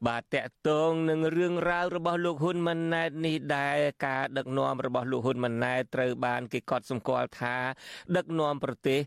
[0.07, 7.55] បាទតកតងនឹងរឿងរ៉ាវរបស់លោកហ៊ុនម៉ាណែតនេះដែរការដឹកនាំរបស់លោកហ៊ុនម៉ាណែតត្រូវបានគេកត់សម្គាល់ថា
[8.15, 9.01] ដឹកនាំប្រទេស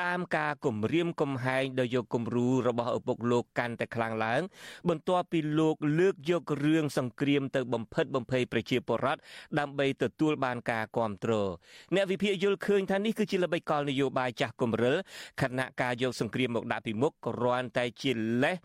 [0.00, 4.42] តាមការគម្រាមកំហែងដោយយកគំរូរបស់ឪពុកលោកកាន់តែខ្លាំងឡើង
[4.88, 9.20] បន្ទាប់ពីលោកលើកយករឿងសង្គ្រាមទៅបំផិតបំភ័យប្រជាពលរដ្ឋ
[9.58, 11.50] ដើម្បីទទួលបានការគ្រប់គ្រង
[11.94, 14.96] អ្នកវិភាគយល់ឃើញថានេះគឺជាល្បិចកលនយោបាយចាស់គំរិល
[15.42, 18.56] ខណៈការយកសង្គ្រាមមកដាក់ពីមុខគ្រាន់តែជាលេស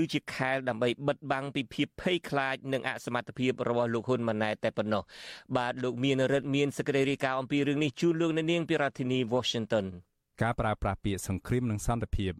[0.00, 5.02] ឬជាខែលដើម្បីបិទបាំងពីភាពភ័យខ្លាចនិងអសមត្ថភាពរបស់លោកហ៊ុនម៉ាណែតតែប៉ុណ្ណោះ
[5.56, 9.86] បាទលោកមានរិទ្ធមានសេចក្តីរាយការណ៍អំពីរឿងនេះជូនលោកនាងពីរដ្ឋធានី Washington
[10.42, 12.32] ការប្រើប្រាស់ពាក្យសង្គ្រាមនិងសន្តិភាព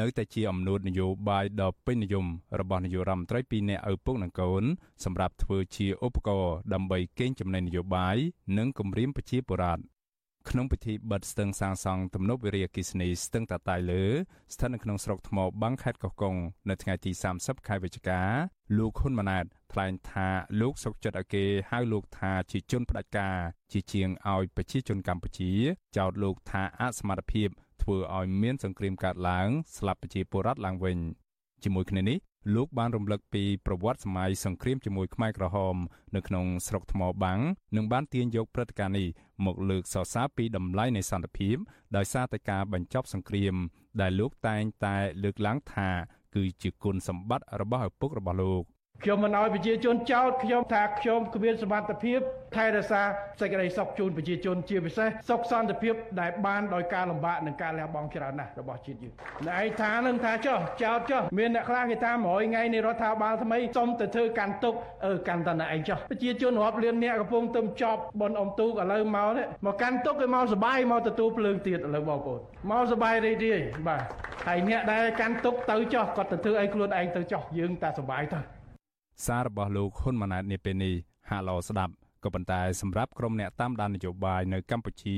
[0.00, 2.26] នៅតែជាអំណួតនយោបាយដ៏ពេញនិយម
[2.60, 4.62] របស់នាយករដ្ឋមន្ត្រីពីរនាក់ឪពុកនិងកូន
[5.04, 8.16] សម្រាប់ធ្វើជាឧបករណ៍ដើម្បីកេងចំណេញនយោបាយ
[8.58, 9.82] និងគម្រាមប្រជាពលរដ្ឋ
[10.50, 14.02] ក្នុងពិធីបិទស្ទឹងសាងសង់ទំនប់វារីអគ្គិសនីស្ទឹងតាតៃលើ
[14.54, 16.36] ស្ថិតនៅក្នុងស្រុកថ្មបាំងខេត្តកោះកុង
[16.68, 18.20] នៅថ្ងៃទី30ខែវិច្ឆិកា
[18.78, 20.28] លោកហ៊ុនម៉ាណែតថ្លែងថា
[20.60, 23.36] លោកសុកចិត្តឲ្យគេហៅលោកថាជាជនផ្ដាច់ការ
[23.72, 25.52] ជាជាងឲ្យប្រជាជនកម្ពុជា
[25.96, 27.48] ចោទលោកថាអសមត្ថភាព
[27.82, 30.98] ធ្វើឲ្យមានសង្គ្រាមកើតឡើងស្លាប់ប្រជាពលរដ្ឋឡើងវិញ
[31.64, 32.18] ជាមួយគ្នានេះ
[32.54, 35.76] លោកបានរំលឹកពីប្រវត្តិសម័យសង្គ្រាមជាមួយខ្មែរក្រហម
[36.16, 37.40] នៅក្នុងស្រុកថ្មបាំង
[37.76, 39.08] និងបានទាញយកព្រឹត្តិការណ៍នេះ
[39.46, 41.56] មកលើកសរសើរពីតម្លៃនៃសន្តិភាព
[41.96, 43.54] ដោយសារតែការបញ្ចប់សង្គ្រាម
[44.00, 45.88] ដែលលោកតែងតែលើកឡើងថា
[46.34, 48.64] គឺជាគុណសម្បត្តិរបស់ឪពុករបស់លោក
[49.04, 52.20] ខ្ញុំមិនឲ្យប្រជាជនចោទខ្ញុំថាខ្ញុំគ្មានសមត្ថភាព
[52.56, 53.02] ថែរក្សា
[53.40, 59.12] សេចក្តីសុខជូនប្រជាជនជាពិសេសសុខសន្តិភាពដែលបានដោយការលំបាកនិងការលះបង់ច្រើនណាស់របស់ជាតិយើង
[59.58, 64.74] ឯងថានឹងថាចុះចោទចុះមានអ្នកខ្លះគេថា100ថ្ងៃនៃរដ្ឋាភិបាលថ្មីសុំទៅធ្វើកាន់ទុក
[65.06, 74.02] អឺកាន់តណឯងចុះប្រជាជនរាប់លានអ្នកកំពុងទៅចប់បនអំទូកឥឡូវមកនេះមកកាន់ទុកគេមកសបាយមកទទួលភ្លើងទៀតឥឡូវបងប្អូនមកសបាយរីករាយបាទ
[74.46, 78.57] ហើយអ្នកដែលកាន់ទុកទៅចុះគាត់ទៅធ្វើអីខ្លួនឯងទៅចុះយើងតែសបាយទៅ
[79.24, 80.94] សាររបស់លោកហ៊ុនម៉ាណែតនាពេលនេះ
[81.30, 81.92] ហាក់ល្អស្ដាប់
[82.24, 85.16] ក៏ប៉ុន្តែសម្រាប់ក្រុមអ្នកតាមដាននយោបាយនៅកម្ពុជា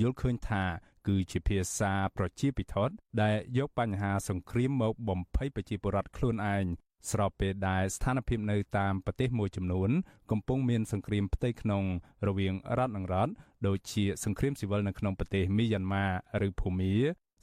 [0.00, 0.64] យល់ឃើញថា
[1.08, 6.64] គឺជាភាសាប្រជាពិធដ្ឋដែលយកបញ្ហាសង្គ្រាមមកបំភ័យប្រជាពលរដ្ឋខ្លួនឯង
[7.10, 9.90] ស្របពេលដែលស្ថានភាពនៅតាមប្រទេសមួយចំនួន
[10.30, 11.84] កំពុងមានសង្គ្រាមផ្ទៃក្នុង
[12.28, 13.32] រវាងរដ្ឋនិងរដ្ឋ
[13.66, 16.06] ដូចជាសង្គ្រាមស៊ីវិលនៅក្នុងប្រទេសមីយ៉ាន់ម៉ា
[16.46, 16.94] ឬភូមា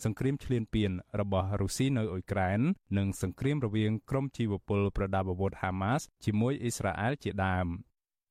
[0.04, 2.60] សង្គ្រាមឈ្លានពានរបស់រុស្ស៊ីនៅអ៊ុយក្រែន
[2.98, 7.68] និងសង្គ្រាមរវាងក្រុមជីវពលប្រដាប់អាវុធហាម៉ាស់ជាមួយអ៊ីស្រាអែលជាដើម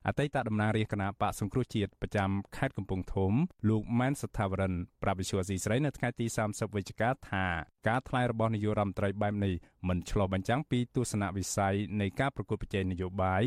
[0.07, 3.33] អតីតតំណាងរាជគណៈបកសង្គ្រោះជាតិប្រចាំខេត្តកំពង់ធំ
[3.69, 4.73] លោកម៉ែនសថាវរិន
[5.03, 7.45] ប្រាប់វិសុយអស៊ីស្រីនៅថ្ងៃទី30វិច្ឆិកាថា
[7.87, 9.53] ការថ្លែងរបស់នាយករដ្ឋមន្ត្រីបែបនេះ
[9.87, 13.43] មិនឆ្លុះបញ្ចាំងពីទស្សនវិស័យនៃការប្រកួតប្រជែងនយោបាយ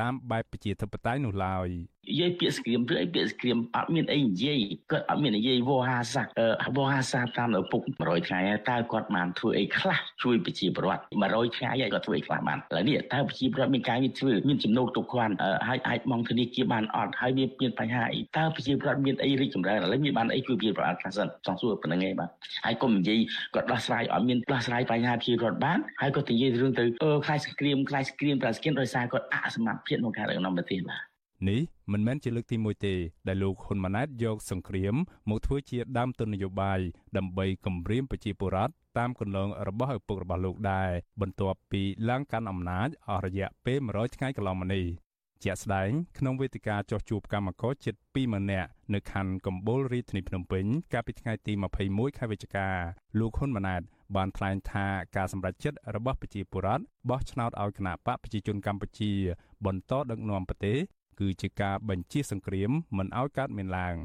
[0.00, 1.68] តាមបែបប្រជាធិបតេយ្យនោះឡើយ
[2.10, 4.58] និយាយពាក្យស្គ្រាមឬអីពាក្យស្គ្រាមអត់មានអីនិយាយ
[4.90, 6.22] គាត់អត់មាននិយាយវោហាសា
[6.76, 15.34] វោហាសាតាមឪពុក100ថ្ងៃតើគាត់បានធ្វើអីខ្លះជួយប្រជាពលរដ្ឋ100ថ្ងៃហើយគាត់ធ្វើអីខ្លះបានឥឡូវនេះតើប្រជាពលរដ្ឋមានការងារធ្វើមានចំណូលទុកគ្រាន់
[15.68, 22.30] ហើយអាចមកធនាគារបានអត់ហើយមានមានបញ្ហាអីតើប្រជាពលរដ្ឋមានអីរីកចម្រើនឥឡូវមានបានអីជួយប្រជាពលរដ្ឋខ្លះសិនចង់សួរប៉ុណ្្នឹងឯងបាទ
[22.64, 23.18] ហើយកុំនិយាយ
[23.54, 31.02] គាត់ដោះស្រាយអត់មានដោះស្រាយបញ្ហាប្រជាពលរដ្ឋបានហើយគាត់និយាយរឿងទៅអឺខ្លាចសង្គ្រាមខ្លាចសង្គ្រាមតែស្គៀនដោយសារគាត់អសមត្ថភាពក្នុងការដឹកនាំប្រទេសបាទ
[31.50, 31.60] នេះ
[31.92, 32.94] មិនមែនជាលើកទី1ទេ
[33.28, 34.94] ដែលលោកហ៊ុនម៉ាណែតយកសង្គ្រាម
[35.30, 36.80] មកធ្វើជាដើមទុននយោបាយ
[37.16, 40.90] ដើម្បីគម្រាមប្រជាពលរដ្ឋតាមគន្លងរបស់ឪពុករបស់លោកដែរ
[41.20, 44.86] បន្ទាប់ពីឡើងកាន់អំណាចអស់រយៈពេល100ថ្ងៃកន្លងមកនេះ
[45.44, 51.52] ជាក់ស្ដែងក្នុងវេទិកាចោះជួបកម្មករជិត20000នាក់នៅខណ្ឌកំពូលរាជធានីភ្នំពេញកាលពីថ្ងៃទី
[51.86, 52.68] 21ខែវិច្ឆិកា
[53.18, 53.82] លោកហ៊ុនម៉ាណែត
[54.16, 59.12] បានថ្លែងថាការសម្រេចចិត្តរបស់ប្រជាពលរដ្ឋបោះឆ្នោតឲ្យគណៈបកប្រជាជនកម្ពុជា
[59.66, 60.78] បន្តដឹកនាំប្រទេស
[61.20, 63.96] គឺជាការបញ្ជាសង្គ្រាមមិនឲ្យកើតមានឡើង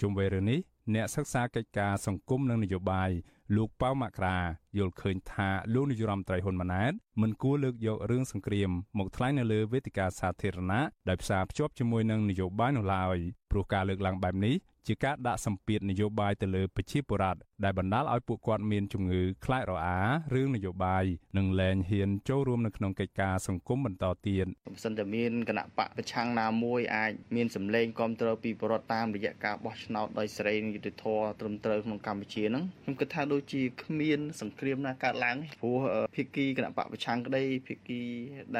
[0.00, 0.60] ជុំវិញរឿងនេះ
[0.94, 3.10] អ្នកសិក្សាកិច្ចការសង្គមនិងនយោបាយ
[3.56, 4.38] លោកប៉ៅមករា
[4.78, 13.16] យល់ឃើញថាលោកនាយរដ្ឋមន្ត្រីហ៊ុនម៉ាណែតមិនគួរលើកយករឿងសង្គ្រាមមកថ្លែងនៅលើវេទិកាសាធារណៈដោយផ្សារភ្ជាប់ជាមួយនឹងនយោបាយនោះឡើយ
[13.50, 14.56] ព្រោះការលើកឡើងបែបនេះ
[14.88, 19.98] ជាការដាក់សម្ពាធនយោបាយទៅលើប្រជាពលរដ្ឋដែលបណ្ដាលឲ្យពួកគាត់មានជំងឺខ្លាចរអា
[20.34, 21.04] រឿងនយោបាយ
[21.38, 35.78] និងលែងហ៊ានចូលរួមនៅក្នុងកិច្ចការសង្គមបន្តទៀតបើសិនតែមានគណៈបកប្រឆាំងណាមួយអាចមានសម្លេងគ្រប់គ្រងពីពលរដ្ឋតាមរយៈការបោះឆ្នោតដោយសេរីនិងយុត្តិធម៌ត្រឹមត្រូវក្នុងកម្ពុជាហ្នឹងខ្ញុំគិតថាដូចជាគ្មាន សង្គ្រាមណាកើតឡើងព្រោះ
[36.14, 38.02] ភាគីគណៈបកប្រឆាំងក្តីភាគី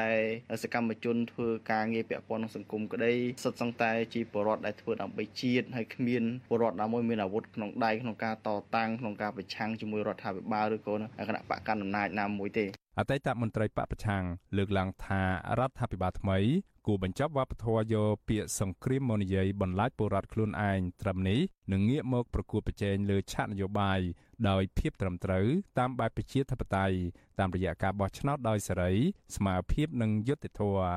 [0.00, 0.18] ដែល
[0.62, 3.14] សកម្មជនធ្វើការងារពាក់ព័ន្ធនឹងសង្គមក្តី
[3.44, 10.94] សុទ្ធសឹងតែជាពលរដ្ឋដែលធ្វើដើម្បីជាតិហើយគ្មានពលរដ្ឋណាមួយមានអាវុធក្នុងដៃក្នុងការតតាំងក្នុងការប្រឆាំងជាមួយរដ្ឋាភិបាលឬក៏
[11.28, 12.66] គណៈបកកណ្ដាលអំណាចណាមួយទេ
[13.00, 14.24] អតីតមន្ត្រីបពប្រឆាំង
[14.56, 15.22] លើកឡើងថា
[15.58, 16.38] រដ្ឋាភិបាលថ្មី
[16.86, 21.40] គួរបញ្ចប់វប្បធម៌យកពាក្យសង្គ្រាមមកនិយាយបន្លាចពលរដ្ឋខ្លួនឯងត្រឹមនេះ
[21.72, 24.00] នឹងងាកមកប្រគួតប្រជែងលើឆាកនយោបាយ
[24.48, 25.46] ដោយភាពត្រឹមត្រូវ
[25.78, 26.96] តាមបែបប្រជាធិបតេយ្យ
[27.38, 28.92] តាមរយៈការបោះឆ្នោតដោយសេរី
[29.36, 30.90] ស្មារភាពនិងយុត្តិធម៌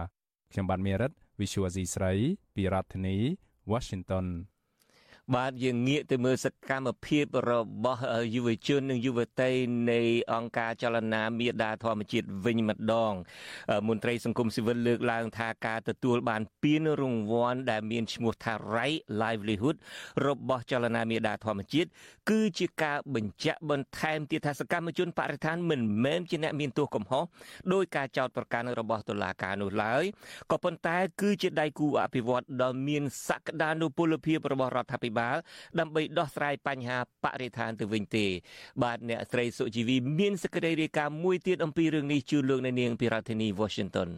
[0.51, 2.13] ខ្ញុំបាទមេរិត Visual C ស្រី
[2.55, 3.17] ពីរដ្ឋធានី
[3.71, 4.25] Washington
[5.36, 7.53] បាទយើងងាកទៅមើលសកម្មភាពរ
[7.84, 8.01] បស់
[8.36, 9.51] យុវជននិងយុវតី
[9.91, 10.01] នៃ
[10.34, 13.13] អង្គការចលនាមេដាធម្មជាតិវិញម្ដង
[13.88, 19.75] មន្ត្រីសង្គមស៊ីវិលលើកឡើងថាការទទួលបានពានរង្វាន់ដែលមានឈ្មោះថា Right Livelihood
[20.27, 21.89] របស់ចលនាមេដាធម្មជាតិ
[22.29, 27.23] គឺជាការបញ្ជាក់បន្ថែមទៀតថាសកម្មជនបរិស្ថានមិនមែនជាអ្នកមានទោសកំហុស
[27.73, 30.03] ដោយការចោទប្រកាន់របស់តុលាការនោះឡើយ
[30.51, 35.38] ក៏ប៉ុន្តែគឺជាដៃគូអភិវឌ្ឍដ៏មានសក្តានុពលភាពរបស់រដ្ឋាភិបាល
[35.80, 38.26] ដើម្បីដោះស្រាយបញ្ហាបរិស្ថានទៅវិញទេ
[38.84, 44.10] បាទអ្នកស្រីសុជីវីមានសេចក្តីរាយការណ៍មួយទៀតអំពីរឿងនេះជូនលោកនៅនាងពីរដ្ឋធានី Washington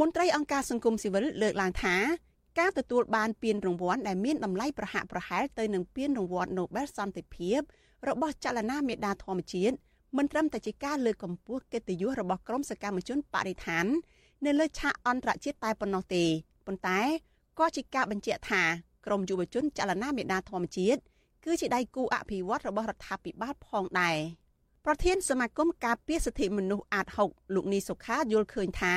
[0.00, 1.96] មន្ត្រីអង្គការសង្គមស៊ីវិលលើកឡើងថា
[2.60, 7.60] ការទទួលបានពានរង្វាន់ដែលមានតម្លៃប្រហាក់ប្រហែលទៅនឹងពានរង្វាន់ Nobel សន្តិភាព
[8.08, 9.76] របស់ចលនាមេដាធម្មជាតិ
[10.16, 13.86] មិនត្រឹមតែជាការលើកកម្ពស់កិត្តិយសរបស់ក្រុមសកម្មជនបរិស្ថាន
[14.44, 16.24] នៅលើឆាកអន្តរជាតិតែប៉ុណ្ណោះទេ
[16.66, 17.00] ប៉ុន្តែ
[17.58, 18.62] ក៏ជាការបញ្ជាក់ថា
[19.06, 21.00] ក្រមយុវជនចលនាមេដាធម្មជាតិ
[21.44, 24.18] គឺជាដៃគូអភិវឌ្ឍរបស់រដ្ឋាភិបាលផងដែរ
[24.84, 28.94] ប្រធានសមាគមការពារសិទ្ធិមនុស្សអាត6លោកនីសុខាយល់ឃើញថា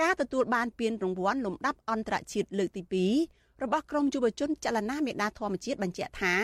[0.00, 2.82] ការទទួលបានពានរង្វាន់លំដាប់អន្តរជាតិលើកទី
[3.24, 6.34] 2របស់ក្រមយុវជនចលនាមេដាធម្មជាតិបញ្ជាក់ថា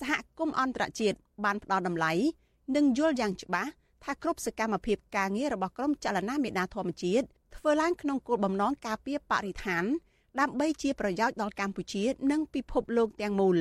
[0.00, 2.12] សហគមន៍អន្តរជាតិបានផ្ដល់តម្លៃ
[2.76, 3.70] និងយល់យ៉ាងច្បាស់
[4.04, 9.84] ថាគ្រប់សកម្មភាពការងាររបស់ក្រមចលនាមេដាធម្មជាតិធ្វើឡើងក្នុងគោលបំណងការពារបរិស្ថាន
[10.40, 13.58] ដើម្បីជាប្រយោជន៍ដល់កម្ពុជា និងពិភពលោកទាំងមូល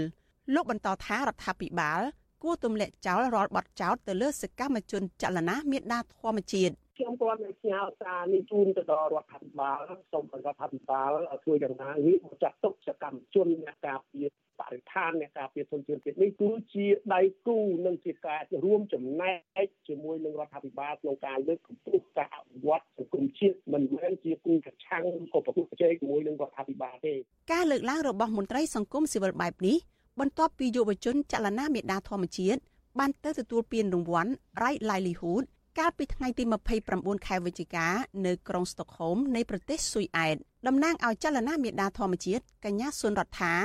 [0.54, 2.02] លោកបន្តថារដ្ឋាភិបាល
[2.44, 9.80] គួរទម្លាក់ចោលរាល់បទចោទទៅលើសកម្មជនចលនាមេដាធម្មជាតិ ខ្ញុំគាត់នឹងផ្ញើសារនេះជូនទៅដល់រដ្ឋាភិបាល
[10.12, 11.12] សូមឲ្យរដ្ឋាភិបាល
[11.44, 14.28] ធ្វើយ៉ាងណាវាមកចាត់ទុកសកម្មជនអ្នកការពារ
[14.60, 19.34] បរិស្ថានអ្នកការពារធនធានជាតិនេះគឺជាដៃគូនិងជាការរួមចំណែ
[19.66, 25.04] កជាមួយនឹងរដ្ឋាភិបាលក្នុងការលើកកម្ពស់ការអភិវឌ្ឍសង្គមជាតិមិនមែនជាគូប្រឆាំង
[25.34, 27.14] ក៏ប្រកួតប្រជែងជាមួយនឹងរដ្ឋាភិបាលទេ
[27.54, 29.78] ការលើកឡើងរបស់មន្ត្រីសង្គមស៊ីវិលបែបនេះ
[30.20, 32.60] បន្ទាប់ពីយុវជនចលនាមេដាធម្មជាតិ
[33.00, 34.32] បានទៅទទួលពានរង្វាន់
[34.62, 35.44] Right Livelihood
[35.80, 36.44] កាលពីថ្ងៃទី
[36.86, 37.88] 29ខែវិច្ឆិកា
[38.26, 40.36] នៅក្រុងស្តុកហូមនៃប្រទេសស៊ុយអែត
[40.68, 43.56] តំណាងឲ្យចលនាមេដាធម្មជាតិកញ្ញាសុនរដ្ឋា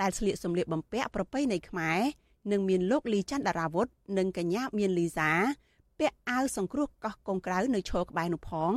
[0.00, 1.98] ដែលស្លៀកសម្លៀកបំពាក់ប្រពៃណីខ្មែរ
[2.52, 3.86] និងមានលោកលីច័ន្ទដារាវុធ
[4.18, 5.30] និងកញ្ញាមានលីសា
[5.98, 8.72] ពាក់អាវសង្គ្រោះកោះកុងក្រៅនៅឈរក្បែរនោះផង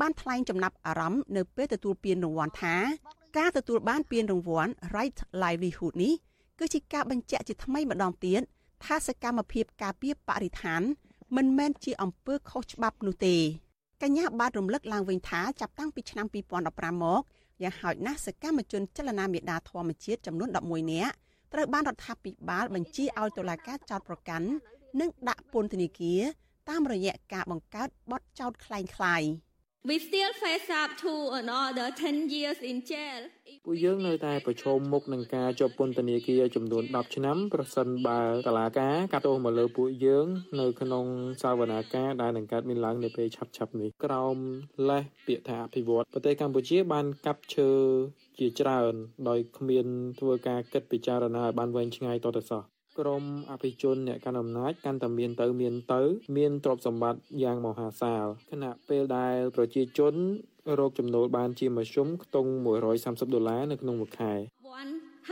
[0.00, 2.76] បានថ្លែងចំណាប់អារម្មណ៍នៅពេលទទួលពានរង្វាន់ថា
[3.38, 6.14] ការទទួលបានពានរង្វាន់ Right Livelihood នេះ
[6.58, 8.42] គឺជាការបញ្ជាក់ជាថ្មីម្ដងទៀត
[8.84, 10.82] ថាសកម្មភាពការពារបរិស្ថាន
[11.36, 13.36] មិនមែនជាអំពើខុសច្បាប់នោះទេ
[14.02, 16.26] កញ្ញាបានរំលឹកឡើងវិញថាចាប់តាំងពីឆ្នាំ
[16.64, 17.22] 2015មក
[17.62, 21.14] យ៉ាងហោចណាស់សកម្មជនចលនាមេដាធម្មជាតិចំនួន11នាក់
[21.52, 24.48] ត្រូវបានរដ្ឋាភិបាលបញ្ជាឲ្យតុលាការចោទប្រកាន់
[25.00, 26.20] និងដាក់ពន្ធនាគារ
[26.68, 29.22] តាមរយៈការបង្កើតបទចោទក្លែងក្លាយ។
[29.86, 33.22] We still face up to another 10 years in jail
[33.64, 40.26] ពួកយើងនៅតែប្រឈមមុខនឹងការជាប់ពន្ធនាគារចំនួន10ឆ្នាំប្រសិនបើតឡាការកាត់ទោសមកលើពួកយើង
[40.60, 41.06] នៅក្នុង
[41.42, 44.36] សាវនាការដែលនឹងកើតមានឡើងនៅពេលឆាប់ឆាប់នេះក្រោម
[44.88, 47.70] លេសពាក្យថាអភិវឌ្ឍប្រទេសកម្ពុជាបានកាប់ឈើ
[48.38, 48.94] ជាច្រើន
[49.28, 49.86] ដោយគ្មាន
[50.20, 52.62] ធ្វើការគិតពិចារណាឲ្យបានវែងឆ្ងាយតទៅសោះ
[52.98, 56.00] ក្រមអភិជនអ្នកកាន់អំណាចកាន់តែមានទៅមានទៅ
[56.36, 60.14] មានទ្រព្យសម្បត្តិយ៉ាងមហាសាលខណៈពេលដែលប្រជាជន
[60.78, 62.50] រកចំណូលបានជាមធ្យមខ្ទង់
[62.92, 64.32] 130ដុល្លារនៅក្នុងមួយខែ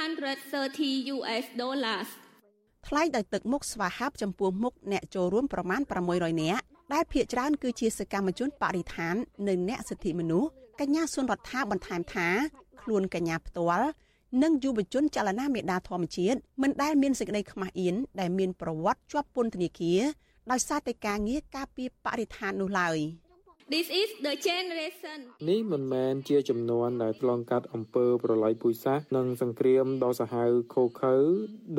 [0.07, 2.09] 130 US dollars
[2.89, 5.81] ថ្លៃដោយទឹកមុខស្វាហាប់ចំពោះមុខអ្នកចូលរួមប្រមាណ
[6.13, 6.63] 600នាក់
[6.95, 9.15] ដែលភាគច្រើនគឺជាសកម្មជនបរិស្ថាន
[9.49, 12.29] និងអ្នកសិទ្ធិមនុស្សកញ្ញាសុនរដ្ឋាបន្ថែមថា
[12.83, 13.89] ខ្លួនកញ្ញាផ្ទាល់
[14.41, 20.01] និងយុវជនចលនាមេដាធម្មជាតិមិនដែលមានសេចក្តីខ្មាស់អៀនដែលមានប្រវត្តិជាប់ពន្ធនាគារ
[20.51, 22.99] ដោយសារតែការងារការពារបរិស្ថាននោះឡើយ
[23.75, 25.19] This is the generation
[25.49, 31.15] នេះមិនមែនជាចំនួនដែលឆ្លងកាត់អំពើប្រល័យពូជសាសន៍និងសង្គ្រាមដ៏សាហាវឃោឃៅ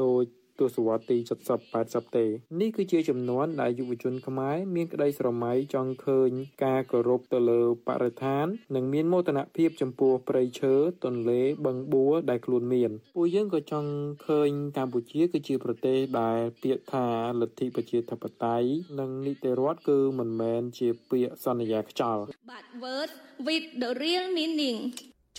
[0.04, 0.24] ដោយ
[0.60, 1.18] ទសវត្សរ៍ទី
[1.60, 2.26] 70 80ទេ
[2.62, 6.30] នេះគឺជាចំនួនដែលយុវជនខ្មែរមានក្តីស្រមៃចង់ឃើញ
[6.66, 10.74] ការគោរពទៅលើបរិស្ថាន និងមានមោទនភាពចំពោះព្រៃឈើ
[11.06, 13.90] ទន្លេបឹងបួរដែលខ្លួនមានពួកយើងក៏ចង់
[14.28, 17.08] ឃើញកម្ពុជាគឺជាប្រទេសដែលពាក្យថា
[17.42, 18.68] លទ្ធិប្រជាធិបតេយ្យ
[19.00, 23.14] និងនីតិរដ្ឋគឺមិនមែនជាពាក្យសន្យាខ្យល់ but words
[23.48, 24.80] with the real meaning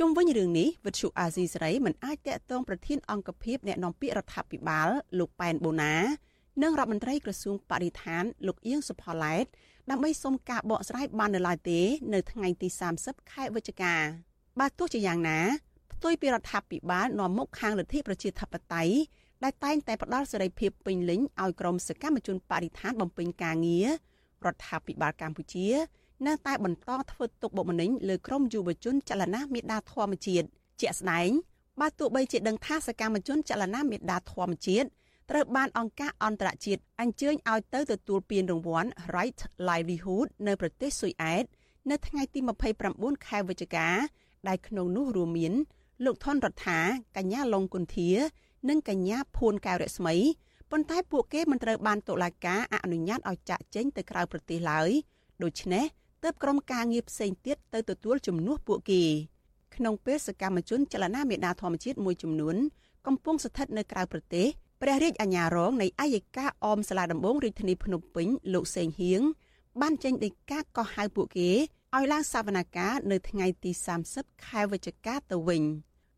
[0.01, 5.95] ជុំវិញរឿងនេះវិទ្យុអាស៊ីសេរីមិនអាចតាក់ទងប្រធានអង្គភិបអ្នកនាំពាក្យរដ្ឋាភិបាលលោកប៉ែនបូណា
[6.63, 9.45] និងរដ្ឋមន្ត្រីក្រសួងបរិស្ថានលោកអៀងសុផល្លែត
[9.91, 11.81] ដើម្បីសុំការបកស្រាយបាននៅឡើយទេ
[12.15, 12.69] នៅថ្ងៃទី
[13.01, 13.95] 30ខែវិច្ឆិកា
[14.61, 15.41] បើទោះជាយ៉ាងណា
[15.93, 18.95] ផ្ទុយពីរដ្ឋាភិបាលនាំមុខខាងលទ្ធិប្រជាធិបតេយ្យ
[19.45, 23.89] ដែលតែងតែផ្ដល់សេរីភាពពេញលេញឲ្យក្រុមសកម្មជនបរិស្ថានបំពេញការងារ
[24.47, 25.69] រដ្ឋាភិបាលកម្ពុជា
[26.27, 30.47] នៅតែបន្តធ្វើទុកបុកម្នេញលើក្រុមយុវជនចលនាមេដាធម្មជាតិ
[30.81, 31.31] ជាក់ស្ដែង
[31.81, 34.89] បើទោះបីជាដឹងថាសកម្មជនចលនាមេដាធម្មជាតិ
[35.31, 41.45] ត្រូវបានអង្គការអន្តរជាតិអញ្ជើញឲ្យទៅទទួលពានរង្វាន់ Right Livelihood នៅប្រទេសស៊ុយអែត
[41.91, 42.41] នៅថ្ងៃទី
[42.83, 43.89] 29ខែវិច្ឆិកា
[44.49, 45.53] ដែលក្នុងនោះរួមមាន
[46.05, 46.81] លោកថនរដ្ឋា
[47.17, 48.11] កញ្ញាឡុងគុន្ធា
[48.69, 50.15] និងកញ្ញាភួនកែវរស្មី
[50.71, 54.91] ប៉ុន្តែពួកគេមិនត្រូវបានតុលាការអនុញ្ញាតឲ្យចាក់ចេញទៅក្រៅប្រទេសឡើយ
[55.43, 55.85] ដូច្នេះ
[56.25, 59.03] ទើបក្រុមការងារផ្សេងទៀតទៅទទួលជំនួសពួកគេ
[59.77, 62.57] ក្នុងពេលសកម្មជនចលនាមេដាធម្មជាតិមួយចំនួន
[63.07, 64.47] កំពុងស្ថិតនៅក្រៅប្រទេស
[64.83, 69.23] ព្រះរាជអាជ្ញារងនៃអាយកាអមសាលាដំបងរាជធានីភ្នំពេញលោកសេងហៀង
[69.81, 71.51] បានចេញដីកាកោះហៅពួកគេ
[71.97, 73.71] ឲ្យឡើងសវនកម្មនៅថ្ងៃទី
[74.11, 75.63] 30ខែវិច្ឆិកាទៅវិញ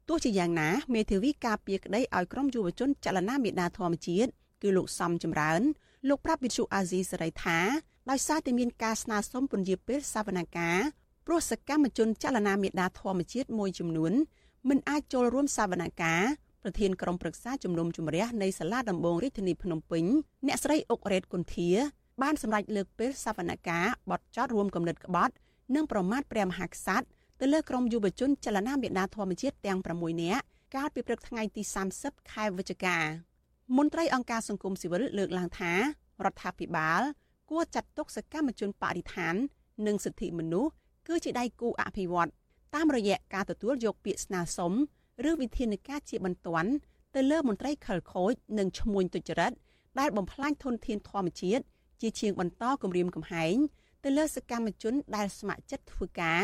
[0.09, 4.31] ទោះជាយ៉ាងណាមេធាវីការពារក្តីឲ្យក្រុមយុវជនចលនាមេដាធម្មជាតិ
[4.63, 5.61] គឺលោកសំចម្រើន
[6.09, 7.59] លោកប្រាប់វិទ្យុអាស៊ីសេរីថា
[8.11, 10.83] ដោយសារតែមានការស្នើសុំពន្យាពេលសវនកម្ម
[11.27, 14.13] ព្រោះសកម្មជនចលនាមេដាធម្មជាតិមួយចំនួន
[14.69, 16.27] មិនអាចចូលរួមសវនកម្ម
[16.63, 20.05] ប្រធានក្រុមប្រឹក្សាជំនុំជម្រះនៃសាលាដំបងរាជធានីភ្នំពេញ
[20.47, 21.71] អ្នកស្រីអុករ៉េតគុន្ធា
[22.23, 25.35] បានសម្រេចលើកពេលសវនកម្មបទចោតរួមគំនិតក្បត់
[25.75, 27.07] និងប្រមាថព្រះមហាក្សត្រ
[27.41, 31.63] ទៅលើក្រុមយុវជនចលនាមេដាធម្មជាតិទាំង6នាក់កាលពីព្រឹកថ្ងៃទី
[31.97, 32.99] 30ខែវិច្ឆិកា
[33.77, 35.73] មន្ត្រីអង្គការសង្គមស៊ីវិលលើកឡើងថា
[36.25, 37.03] រដ្ឋាភិបាល
[37.51, 39.35] គួរចាត់ទុកសកម្មជនបរិស្ថាន
[39.87, 40.71] និងសិទ្ធិមនុស្ស
[41.09, 42.31] គឺជាដៃគូអភិវឌ្ឍ
[42.75, 44.73] តាមរយៈការទទួលយកពាក្យស្នើសុំ
[45.29, 46.71] ឬវិធានការជាបន្ទាន់
[47.15, 49.53] ទៅលើមន្ត្រីខិលខូចនិងឈ្មួញទុច្ចរិត
[49.99, 51.65] ដែលបំផ្លាញធនធានធម្មជាតិ
[52.01, 53.57] ជាជាងបន្តគម្រាមកំហែង
[54.05, 56.43] ទៅលើសកម្មជនដែលស្ម័គ្រចិត្តធ្វើការ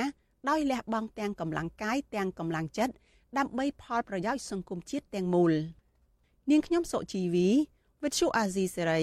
[0.49, 2.95] ដោយលះបង់ទាំងកម្លាំងកាយទាំងកម្លាំងចិត្ត
[3.39, 5.53] ដើម្បីផលប្រយោជន៍សង្គមជាតិទាំងមូល
[6.51, 7.49] នាងខ្ញុំសុជីវី
[8.03, 9.03] វិទ្យុអាស៊ីសេរី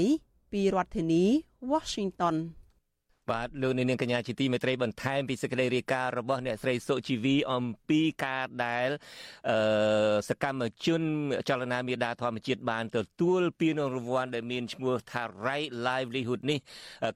[0.51, 1.25] ពីរដ្ឋធានី
[1.62, 2.56] Washington
[3.32, 8.89] បាទលោកនាងកញ្ញាជាទីមេត្រីបន្ថែមពីសេចក្តីរាយការណ៍របស់អ្នកស្រីសុជីវីអំពីការដែល
[9.50, 11.02] អឺសកម្មជន
[11.50, 16.60] ចលនាមេដាធម្មជាតិបានទទួលពានរង្វាន់ដែលមានឈ្មោះថា Right Livelihood នេះ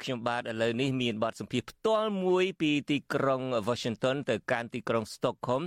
[0.03, 5.63] ខ្ញុំបាទឥឡូវនេះមានបទសម្ភាសន៍ផ្ទាល់មួយពីទីក្រុង Washington ទៅកាន់ទីក្រុង Stockholm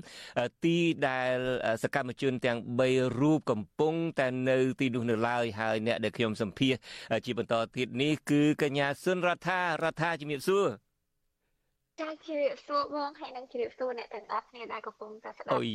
[0.65, 0.79] ទី
[1.09, 1.37] ដែល
[1.83, 2.59] សកម្មជនទាំង
[2.91, 6.75] 3រូបកំពុងតែនៅទីនោះនៅឡើយហើយអ្នកដែលខ្ញុំសម្ភាស
[7.25, 10.67] ជាបន្តទៀតនេះគឺកញ្ញាសុនរដ្ឋារដ្ឋាជំរាបសួរ
[12.01, 15.67] ចាជម្រាបសួរបងហើយនឹងជម្រាបសួរអ្នកទាំងអស់គ្នាដែលកំពុងតែស្ដាប់អូយ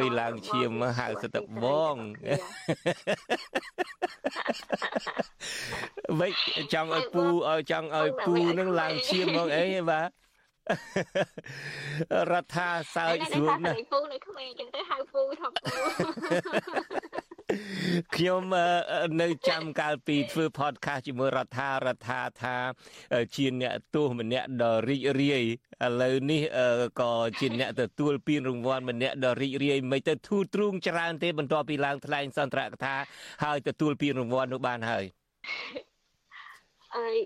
[0.00, 1.96] យឡើងឈាមមកហៅសិតបង
[6.20, 6.32] វិញ
[6.74, 10.10] ចង់ឲ្យពូឲ្យចង់ឲ្យពូនឹងឡើងឈាមមកអីបាទ
[12.32, 17.25] រដ្ឋាសើចស្រួលណាស់ពូនៅក្មេងចឹងទៅហៅពូថាពូ
[18.14, 18.42] ខ្ញុំ
[19.22, 22.56] នៅចាំកាលពីធ្វើ podcast ជាមួយរដ្ឋារដ្ឋាថា
[23.34, 25.44] ជាអ្នកទោសម្នាក់ដ៏រីករាយ
[25.84, 26.42] ឥឡូវនេះ
[27.00, 32.94] ក៏ជាអ្នកទទួលពានរង្វាន់ម្នាក់ដ៏រីករាយមិនទៅធូរទ្រូងច្រើនទេបន្ទាប់ពីឡើងថ្លែងសន្ទរកថា
[33.44, 35.04] ហើយទទួលពានរង្វាន់នោះបានហើយ
[36.96, 37.16] អើយ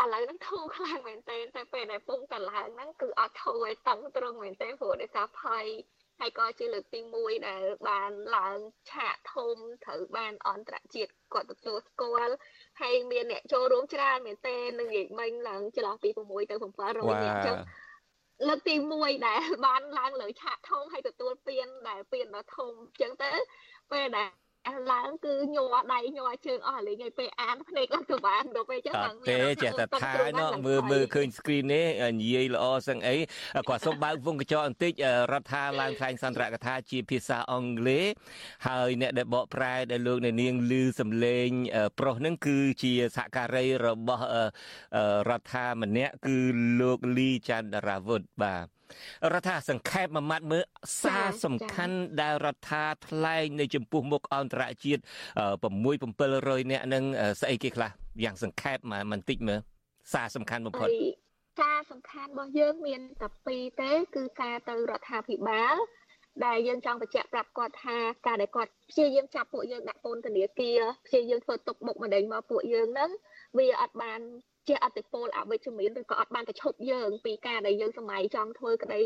[0.00, 5.64] ឥឡូវហ្នឹងធូរខ្លាំងមែនទែនតែពេលដែលពងកឡើងហ្នឹងគឺអត់ធូរឲ្យតឹងត្រង់មែនទែនព្រោះដោយសារភ័យ
[6.20, 8.58] ហើយក៏ជាលើកទី1ដែលបានឡើង
[8.90, 12.34] ឆាកធំត្រូវបានអន្តរជាតិគាត់ទទួលស្គាល់
[12.80, 17.56] ហើយមានអ្នកចូលរួមច្រើនមែនទែននឹងនិយាយមិញឡើងចន្លោះពី6ទៅ700នាក់អញ្ចឹង
[18.48, 23.30] លើកទី1ដែលបានឡើងលើឆាកធំហើយទទួលពានដែលពានដ៏ធំអញ្ចឹងទៅ
[23.92, 24.30] ពេលដែល
[24.92, 31.86] ឡើងគឺញ័រដៃញ័រជើងអស់លេងឲ្យពេលអានភ្នែកឡើងទៅបានដល់ពេលចឹងឡើងទេចេះតែថាណោះមើលមើលឃើញ screen នេះ
[32.20, 33.16] និយាយល្អសឹងអី
[33.68, 34.92] គាត់សុំបើកវងកញ្ចក់បន្តិច
[35.32, 38.06] រដ្ឋាឡើងថ្លែងសន្ទរកថាជាភាសាអង់គ្លេស
[38.68, 41.48] ហើយអ្នកដែលបកប្រែដែលលោកអ្នកនាងឮសំឡេង
[41.98, 44.24] ប្រុសនឹងគឺជាសហការីរបស់
[45.30, 46.38] រដ្ឋាម្នាក់គឺ
[46.80, 48.79] លោកលីច័ន្ទរាវុធបាទ
[49.32, 50.64] រដ្ឋាសង្ខេបមួយម៉ាត់មើល
[51.02, 55.02] សារសំខាន់ដែលរដ្ឋាថ្លែងនៅចំពោះមុខអន្តរជាតិ
[55.60, 57.04] 6 700នាក់នឹង
[57.40, 57.90] ស្អីគេខ្លះ
[58.24, 59.60] យ៉ាងសង្ខេបមួយបន្តិចមើល
[60.12, 60.88] សារសំខាន់បំផុត
[61.58, 65.76] សារសំខាន់របស់យើងមានតែពីរទេ គឺការទៅរដ្ឋាភិបាល
[66.46, 73.10] ដែលយើងចង់បញ្ជាក់ប្រាប់គាត់ថាការដែលគាត់ព្យាយាមចាប់ពួកយើងដាក់ពន្ធនាគារព្យាយាមធ្វើទុកបុកម្នេញមកពួកយើងហ្នឹង
[73.58, 74.20] វាអត់បាន
[74.68, 79.00] ជាអតិពលអវិជ្ជមានឬក៏អត់បានទៅឈប់យើង ពីការដែលយើងសម័យចង់ធ្វើក្តី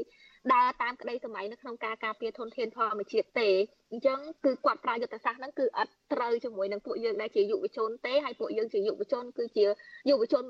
[0.52, 3.50] ដើរតាមក្តីសម័យនៅក្នុងការការពារធនធានធម្មជាតិទេ
[3.92, 9.64] អញ្ចឹងគឺគាត់ប្រើយុទ្ធសាស្ត្រហ្នឹងគឺអត់ត្រូវជាមួយនឹងពួកយើងដែលជាយុវជនទេហើយពួកយើងជាយុវជនគឺជា
[10.10, 10.44] យុវជន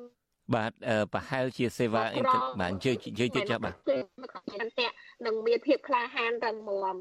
[0.55, 0.73] បាទ
[1.13, 3.75] ប្រហែលជាសេវាអ៊ីនធឺណិតបាទជឿជឿទៀតចាស់បាទ
[5.27, 6.97] នឹងមានភាពក្លាហានរឹងមាំ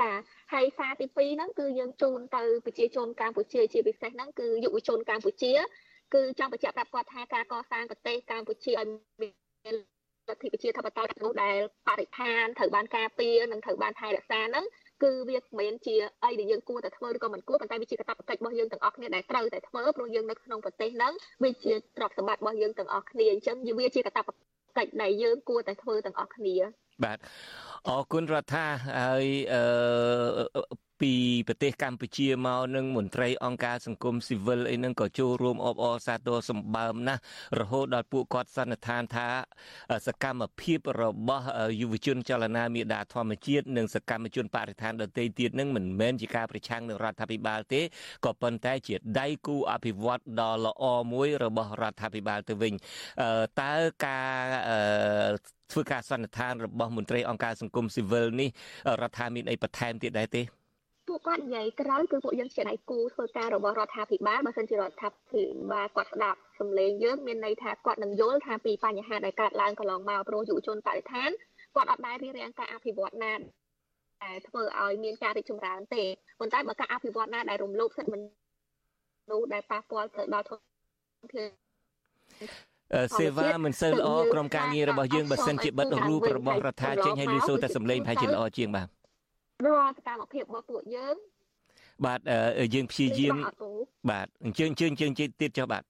[0.00, 0.10] ចា
[0.52, 5.52] ហើយសារទី2ហ្នឹងគឺយើងជូនទៅប្រជាជនកម្ពុជាជាពិសេសហ្នឹងគឺយុវជនកម្ពុជា
[6.14, 8.88] គឺចង់បញ្ជាក់ប្រាប់គាត់ថាការកសាងប្រទេសកម្ពុជាឲ្យ
[9.22, 9.74] មាន
[10.28, 11.56] លទ្ធិប្រជាធិបតេយ្យនោះដែល
[11.88, 14.64] បរិស្ថានត្រូវបានការពារនិងត្រូវបានថែរក្សាហ្នឹង
[15.02, 24.34] គឺវាមិនមែនជាអីដែលយើងគួរតែធ្វើឬក៏មិនគួរប៉ុន្តែវាជាកាតព្វកិច្ចរបស់យើងទាំងអស់គ្នាដែលត្រូវតែធ្វើព្រោះយើងនៅក្នុងប្រទេសហ្នឹងវាជាទ្រព្យសម្បត្តិរបស់យើងទាំងអស់គ្នាអញ្ចឹងវាជាកាតព្វ
[24.76, 26.56] កិច្ចដែលយើងគួរតែធ្វើទាំងអស់គ្នា
[27.02, 27.18] បាទ
[27.88, 28.66] អរគុណរដ្ឋា
[28.98, 29.24] ហើយ
[29.54, 31.14] អឺពី
[31.48, 37.20] ប្រទេសកម្ពុជាមកនឹងមន្ត្រីអង្គការសង្គមស៊ីវិលអីហ្នឹងក៏ចូលរួមអបអរសាទរសម្បើមណាស់
[37.60, 39.28] រហូតដល់ពួកគាត់សន្និដ្ឋានថា
[40.06, 41.44] សកម្មភាពរបស់
[41.80, 47.80] យុវជនចលនាមេដាធម្មជាតិនិងសកម្មជនបរិស្ថានដទៃទៀតនឹងមិនមែនជាការប្រឆាំងនឹងរដ្ឋាភិបាលទេ
[48.24, 52.72] ក៏ប៉ុន្តែជាដៃគូអភិវឌ្ឍដ៏ល្អមួយរបស់រដ្ឋាភិបាលទៅវិញ
[53.60, 53.74] តើ
[54.06, 54.34] ការ
[55.72, 58.48] ធ្វើការសន្និដ្ឋានរបស់មន្ត្រីអង្គការសង្គមស៊ីវិលនេះ
[59.02, 60.42] រដ្ឋាភិបាលមានអីបន្ថែមទៀតដែរទេ
[61.08, 65.42] ពួកគាត់និយាយក្រោយគឺពួកយើងជាដៃគូធ្វើការរបស់រដ្ឋាភិបាលបើសិនជារដ្ឋាភិ
[65.72, 71.30] បាលគាត់ស្ដាប់សម្លេងយើងមានន័យថាគាត់នឹងយល់ថាពីបញ្ហាដែលកើតឡើងកន្លងមកព្រោះយុវជនបរិស្ថាន
[71.74, 76.04] គាត់អត់ដែលរៀបរៀងការអភិវឌ្ឍណាតែធ្វើឲ្យមានការរីកចម្រើនទេ
[76.38, 80.58] ប៉ុន្តែបើការអភិវឌ្ឍណាដែលរំលោភសិទ្ធិមនុស្សដែលប៉ះពាល់ទៅដល់ធន
[81.34, 81.50] ធាន
[83.16, 88.88] សេវាមិនសូវល្អក្រុមការងាររបស់យើងបើសិនជាបិទរូបរបស់រដ្ឋាចេញឲ្យលឺសូរតែសម្លេងប្រហែលជាល្អជាងបាទ
[89.64, 91.14] រាល់សកម្មភាពរបស់ពួកយើង
[92.06, 92.20] បាទ
[92.74, 93.34] យើងព្យាយាម
[94.10, 95.82] បាទអញ្ជើញអញ្ជើញអញ្ជើញទៀតចុះបាទ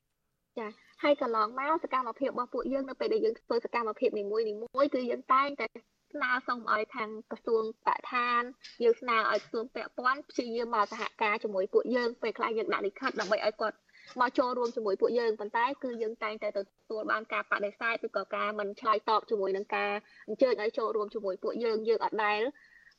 [0.58, 0.68] ចា
[1.02, 5.66] ហើយកន្លងមកសកម្មភាពរបស់ពួកយើងនៅពេលដែលយើងធ្វើសកម្មភាពនីមួយនីមួយគឺយើងតែងតែ
[6.12, 8.42] ស្នើសុំឲ្យខាងក្រសួងបរិស្ថាន
[8.82, 13.76] យើងស្នើឲ្យក្រសួងពាក់ព័ន្ធព្យាយាមមកសហការជាមួយពួកយើងពេលខ្លះយើងដាក់លិខិតដើម្បីឲ្យគាត់
[14.20, 19.92] មកចូលរួមជាមួយពួកយើងប៉ុន្តែគឺយើងតែងតែទទួលបានការបដិសេធឬក៏ការមិនឆ្លើយតបជាមួយនឹងការ
[20.28, 22.40] អញ្ជើញឲ្យចូលរួមជាមួយពួកយើងយើងអត់ដែល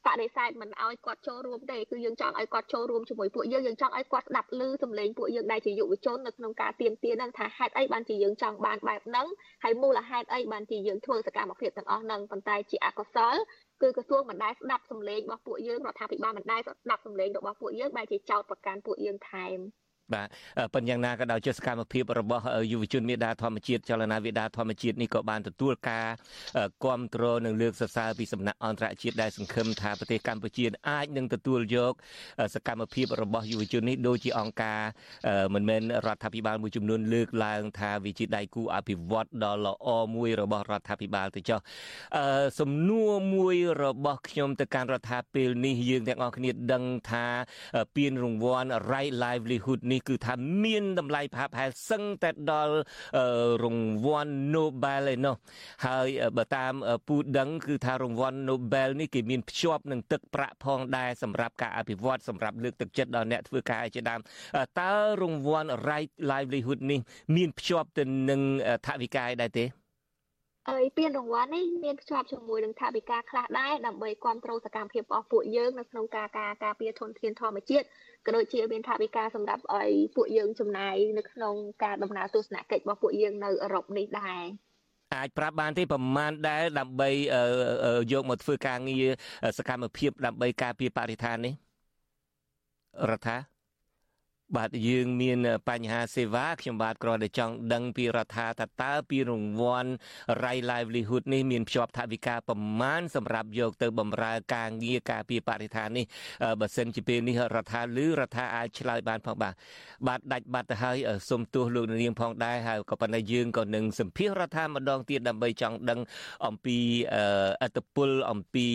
[0.07, 9.27] បដិសេធមិនឲ្យគាត់ចូលរួមទេគឺយើងចង់ឲ្យគាត់ចូលរួមជាមួយពួកយើងយើងចង់ឲ្យគាត់ស្ដាប់ឮសំឡេងពួកយើងដែលជាយុវជននៅក្នុងការទៀមទាហ្នឹងថាហេតុអីបានជាយើងចង់បានបែបហ្នឹង
[9.63, 13.35] ហើយមូលហេតុអីបានជាយើងធ្វើសកម្មភាពទាំងអស់ហ្នឹងប៉ុន្តែជាអកុសល
[13.81, 19.57] គឺក្រសួងមិនដែលស្ដាប់សំឡេងរបស់ពួកយើងរដ្ឋាភិបាលមិនដែលស្ដាប់សំឡេងរបស់ពួកយើងបែរជាចោទប្រកាន់ពួកយើងថែម
[20.13, 20.27] បាទ
[20.73, 26.07] ប៉ុន្តែយ៉ាងណាក៏ដោយជាសកម្មភាពរបស់យុវជនមេដាធម្មជាតិចលនាវិដាធម្មជាតិនេះក៏បានទទួលការ
[26.85, 31.93] គាំទ្រនិងលើកសរសើរពីសំណាក់អន្តរជាតិដែលសង្ឃឹមថាប្រទេសកម្ពុជាអាចនឹងទទួលយក
[32.55, 34.81] សកម្មភាពរបស់យុវជននេះដូចជាអង្គការ
[35.53, 41.59] មិនមែនរដ្ឋាភិបាលមួយចំនួនលើកឡើងថាវាជាដៃគូអភិវឌ្ឍដ៏ល្អមួយរបស់រដ្ឋាភិបាលទៅចុះ
[42.59, 47.25] សំណួរមួយរបស់ខ្ញុំទៅកាន់រដ្ឋាភិបាលនេះយើងទាំងអស់គ្នាដឹងថា
[47.95, 50.33] ពានរង្វាន់ Right Livelihood នេះនេះគឺថា
[50.63, 52.75] មានតម្លៃប្រហាក់ប្រហែលសឹងតែដល់
[53.63, 55.35] រង្វាន់ Nobel ឯណោះ
[55.85, 56.73] ហើយបើតាម
[57.07, 64.19] ពូដឹងគឺថារង្វាន់ Nobel នេះគេមានភ្ជាប់នឹងទឹកប្រាក់ផងដែរសម្រាប់ការអភិវឌ្ឍសម្រាប់លើកទឹកចិត្តដល់អ្នកធ្វើការជាដើម
[64.81, 66.99] តើរង្វាន់ Right Livelihood នេះ
[67.35, 68.41] មានភ្ជាប់ទៅនឹង
[68.85, 69.65] ថវិកាដែរទេ
[70.69, 77.85] ហើយពានរង្វាន់នេះមានភ្ជាប់ជាមួយនឹងថាវិការខ្លះដែរដើម្បីគ្រប់គ្រងសកម្មភាពរបស់ពួកយើងនៅក្នុងការការការពារធនធានធម្មជាតិ
[78.25, 84.43] ក៏ដូចជាមានថាវិការសម្រាប់ឲ្យពួកយើងចំណាយនៅក្នុងការដំណើរទស្សនកិច្ចរបស់ពួកយើងនៅអឺរ៉ុបនេះដែរ
[85.15, 87.09] អាចប្រាប់បានទេប្រមាណដែរដើម្បី
[88.11, 89.05] យកមកធ្វើការងារ
[89.57, 91.53] សកម្មភាពដើម្បីការពារបរិស្ថាននេះ
[93.11, 93.54] រដ្ឋាបា
[94.67, 95.37] ទយើងមាន
[95.69, 99.91] បញ្ហាសេវាខ្ញុំបាទគ្រាន់តែចង់ដឹងពីរដ្ឋាថាតើពីរង្វាន់
[100.43, 106.05] Rai Livelihood នេះមានភ្ជាប់ថវិកាប្រមាណសម្រាប់យកទៅបម្រើការងារការពារបរិស្ថាននេះ
[106.59, 109.53] បើសិនជាពេលនេះរដ្ឋាឬរដ្ឋាអាចឆ្លើយបានផងបាទ
[110.07, 110.97] បាទដាច់បាត់ទៅហើយ
[111.29, 115.99] សូមទោសលោកនាងផងដែរហើយក៏ប៉ុន្តែយើងក៏នឹងសម្ភាសរដ្ឋាម្ដងទៀតដើម្បីចង់ដឹង
[116.45, 116.77] អំពី
[117.63, 118.67] អត្តពលអំពី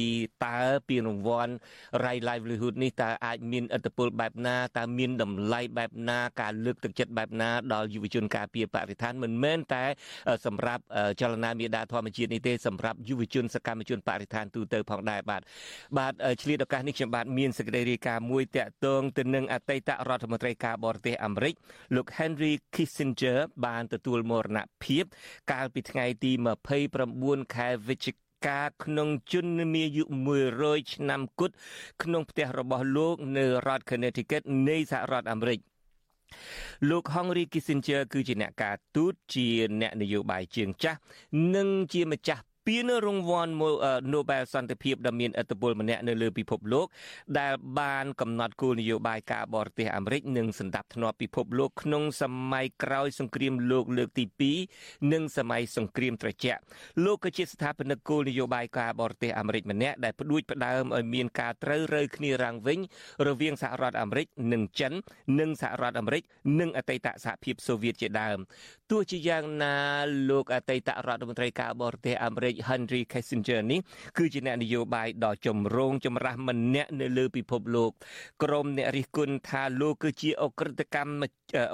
[0.47, 0.59] តើ
[0.89, 1.53] ពីរង្វាន់
[2.05, 9.85] Rai Livelihood នេះតើអាចមានអត្តពលបែបណាតើមានតម្លៃបែបណាការលើកទឹកចិត្តបែបណាដល់យុវជនការពារបរិស្ថានមិនមែនតែ
[10.47, 10.83] សម្រាប់
[11.21, 15.43] ចលនាមេដាធម្មជាតិនេះទេសម្រាប់យុវជនសកម្មជនបរិស្ថានទូទៅផងដែរបាទ
[15.99, 21.55] បាទឆ្លៀតឱកាសនេះខ្ញុំបាទមានសេចក្តីរាយការណ៍មួយតាក់ទងទៅនឹងអតីតរដ្ឋមន្ត្រីការបរទេសអាមេរិក
[21.95, 25.05] លោក Henry Kissinger បានទទួលមរណភាព
[25.53, 26.33] កាលពីថ្ងៃទី
[26.95, 30.05] 29ខែវិច្ឆិកា ការក្នុងជនមានអាយុ
[30.49, 31.55] 100ឆ្នាំគត់
[32.03, 35.61] ក្នុងផ្ទះរបស់លោកនៅរដ្ឋ Connecticut នៃសហរដ្ឋអាមេរិក
[36.89, 39.47] លោក Henry Kissinger គឺជាអ្នកការទូតជា
[39.81, 40.99] អ្នកនយោបាយជើងចាស់
[41.55, 43.53] និងជាម្ចាស់ ពានរង្វាន់
[44.13, 46.87] Nobel សន្តិភាពដ៏មានឥទ្ធិពលម្នាក់នៅលើពិភពលោក
[47.39, 54.25] ដែលបានកំណត់គោលនយោបាយការបរទេសអាមេរិកនិងសម្ដាប់ធ្នាប់ពិភពលោកក្នុងសម័យក្រោយសង្គ្រាមលោកលើកទី
[54.69, 56.61] 2និងសម័យសង្គ្រាមត្រជាក់
[57.05, 62.79] លោកក៏ជាស្ថាបនិកគោលនយោបាយការបរទេសអាមេរិកម្នាក់ដែលផ្ដួចផ្ដើមឲ្យមានការត្រូវរើគ្នារាំងវិញ
[63.29, 64.93] រវាងសហរដ្ឋអាមេរិកនិងចិន
[65.41, 66.23] និងសហរដ្ឋអាមេរិក
[66.61, 68.39] និងអតីតសហភាពសូវៀតជាដើម
[68.91, 69.77] ទោះជាយ៉ាងណា
[70.31, 73.81] លោកអតីតរដ្ឋមន្ត្រីការបរទេសអាមេរិក Henry Kissinger នេះ
[74.19, 77.91] គឺជាអ្នកនយោបាយដ៏ចម្រូងចម្រាសម្នាក់នៅលើពិភពលោក
[78.43, 81.23] ក្រុមអ្នករិះគន់ថាលោកគឺជាអក្រិតកម្ម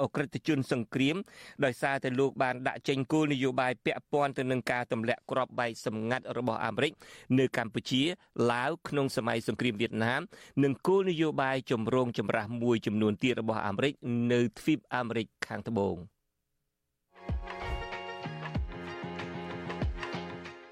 [0.03, 1.15] អក្រិតជនសង្គ្រាម
[1.65, 6.91] ដោយសារតែលោកបានដាក់ចេញគោលនយោបាយពាក់ព័ន្ធទៅនឹងការទម្លាក់គ្រាប់បែកសម្ងាត់របស់អាមេរិក
[7.39, 8.01] នៅកម្ពុជា
[8.51, 10.21] ឡាវក្នុងសម័យសង្គ្រាមវៀតណាម
[10.63, 13.93] និងគោលនយោបាយចម្រូងចម្រាសមួយចំនួនទៀតរបស់អាមេរិក
[14.31, 15.97] នៅទ្វីបអាមេរិកខាងត្បូង។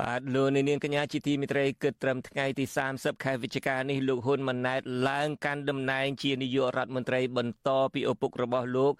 [0.00, 8.92] បាទលោកនាងកញ្ញាជាទីមិត្តរីគិតត្រឹមថ្ងៃទី30ខែវិច្ឆិកានេះលោកហ៊ុនម៉ាណែតឡើងកាន់តំណែងជានាយករដ្ឋមន្ត្រីបន្តពីឪពុករបស់លោក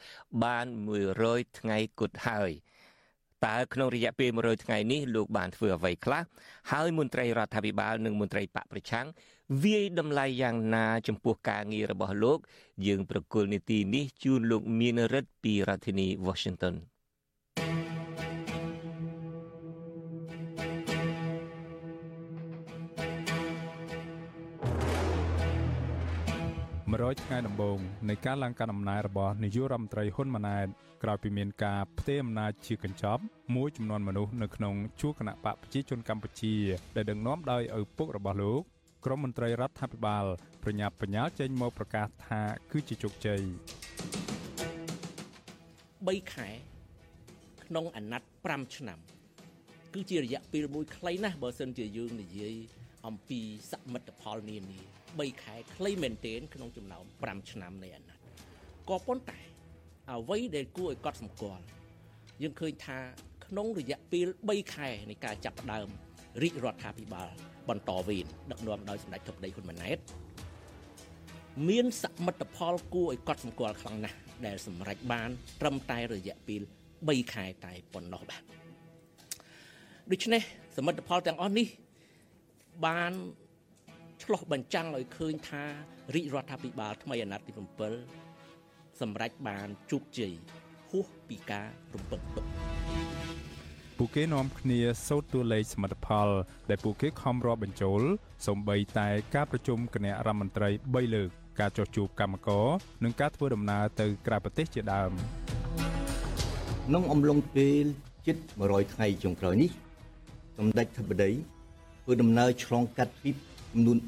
[0.45, 0.67] បាន
[1.13, 2.51] 100ថ្ងៃគត់ហើយ
[3.47, 6.23] តើក្នុងរយៈពេល100ថ្ងៃនេះលោកបានធ្វើអ្វីខ្លះ
[6.71, 9.07] ហើយមន្ត្រីរដ្ឋាភិបាលនិងមន្ត្រីបកប្រឆាំង
[9.63, 12.39] វាយតម្លៃយ៉ាងណាចំពោះការងាររបស់លោក
[12.87, 16.77] យើងប្រកុលនីតិនេះជូនលោកមានរិទ្ធពីរដ្ឋធានី Washington
[27.01, 27.79] 100ថ្ងៃដំបូង
[28.09, 30.67] នៃការឡើងកាន់អំណាចរបស់នាយករដ្ឋមន្ត្រីហ៊ុនម៉ាណែត
[31.03, 33.23] ក្រោយពីមានការផ្ទេរអំណាចជាកញ្ចប់
[33.55, 36.55] មួយចំនួនមនុស្សនៅក្នុងជួរគណៈបកប្រជាជនកម្ពុជា
[36.97, 38.63] ដែលដឹកនាំដោយឪពុករបស់លោក
[39.05, 40.25] ក្រមមន្ត្រីរដ្ឋាភិបាល
[40.63, 42.43] ប្រញាប់ប្រញាល់ចេញមកប្រកាសថា
[42.73, 43.43] គឺជាជោគជ័យ
[44.51, 46.49] 3ខែ
[47.65, 48.99] ក្នុងអាណត្តិ5ឆ្នាំ
[49.95, 52.55] គឺជារយៈពេលមួយខ្លីណាស់បើសិនជាយើងនិយាយ
[53.07, 53.41] អំពី
[53.71, 58.21] សមិទ្ធផលនានា 3ខែខ្លីមែនទែនក្នុងចំណោម5ឆ្នាំនៃអាណត្តិ
[58.89, 59.41] ក៏ប៉ុន្តែ
[60.11, 61.65] អ្វីដែលគួរឲ្យកត់សម្គាល់
[62.43, 62.99] យើងឃើញថា
[63.47, 65.89] ក្នុងរយៈពេល3ខែនៃការចាប់ផ្ដើម
[66.43, 67.29] រាជរដ្ឋាភិបាល
[67.69, 69.99] បន្តវេនដឹកនាំដោយសម្ដេចធិបតីហ៊ុនម៉ាណែត
[71.69, 75.31] មានសមិទ្ធផលគួរឲ្យកត់សម្គាល់ខ្លាំងណាស់ដែលសម្រេចបាន
[75.61, 76.61] ត្រឹមតែរយៈពេល
[76.97, 78.43] 3ខែតែប៉ុណ្ណោះបាទ
[80.11, 80.43] ដូច្នេះ
[80.77, 81.67] សមិទ្ធផលទាំងអស់នេះ
[82.87, 83.13] បាន
[84.23, 85.65] ឆ្លោះបញ្ចាំងឲ្យឃើញថា
[86.15, 87.53] រាជរដ្ឋាភិបាលថ្មីអាណត្តិទី
[88.27, 90.35] 7សម្រេចបានជោគជ័យ
[90.91, 92.45] ហួសពីការរំពឹងទុក
[93.99, 96.29] ពួកគេនាំគ្នាសូត្រតួលេខសមិទ្ធផល
[96.71, 98.01] ដែលពួកគេខំរាប់បញ្ចូល
[98.47, 102.67] សំបីតែការប្រជុំគណៈរដ្ឋមន្ត្រី3លើកការចោះជួបកម្មករ
[103.05, 105.11] និងការធ្វើដំណើរទៅក្រៅប្រទេសជាដើម
[106.87, 107.85] ក្នុងអំឡុងពេល
[108.27, 109.71] ជិត100ថ្ងៃចុងក្រោយនេះ
[110.59, 111.31] សម្ដេចធិបតី
[112.03, 113.37] ធ្វើដំណើរឆ្លងកាត់ទ្វីប
[113.73, 113.99] ចំនួន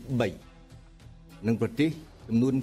[0.68, 1.90] 3និងប្រទេស
[2.28, 2.54] ចំនួន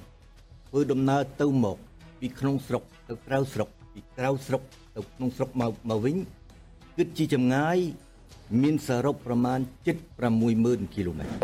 [0.00, 1.78] 5ធ្វើដំណើរទៅមក
[2.20, 4.62] ពីក្នុងស្រុកទៅក្រៅស្រុកពីក្រៅស្រុក
[4.96, 6.16] ទៅក្នុងស្រុកមកមកវិញ
[6.96, 7.78] គិតជាចម្ងាយ
[8.62, 9.60] មានសរុបប្រមាណ
[10.26, 11.36] 760,000គីឡូម៉ែត្រ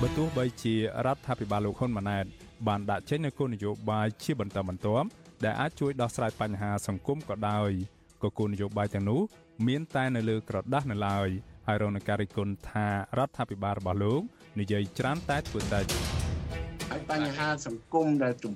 [0.00, 0.74] បើទោះបីជា
[1.06, 2.24] រដ្ឋាភិបាលលោកហ៊ុនម៉ាណែត
[2.68, 5.06] បានដាក់ចេញនូវគោលនយោបាយជាបន្តបន្ទាប់
[5.44, 7.70] ដែលអាចជួយដោះស្រាយបញ្ហាសង្គមក៏ដោយ
[8.22, 9.20] ក៏គោលនយោបាយទាំងនោះ
[9.66, 11.28] មានតែនៅលើក្រដាស់នៅឡើយ
[11.66, 12.86] ហើយរងនឹងការរិះគន់ថា
[13.18, 14.22] រដ្ឋាភិបាលរបស់លោក
[14.60, 15.80] និយាយច្រើនតែធ្វើតែ
[16.90, 18.52] ហើយបញ្ហាសង្គមដែលចំ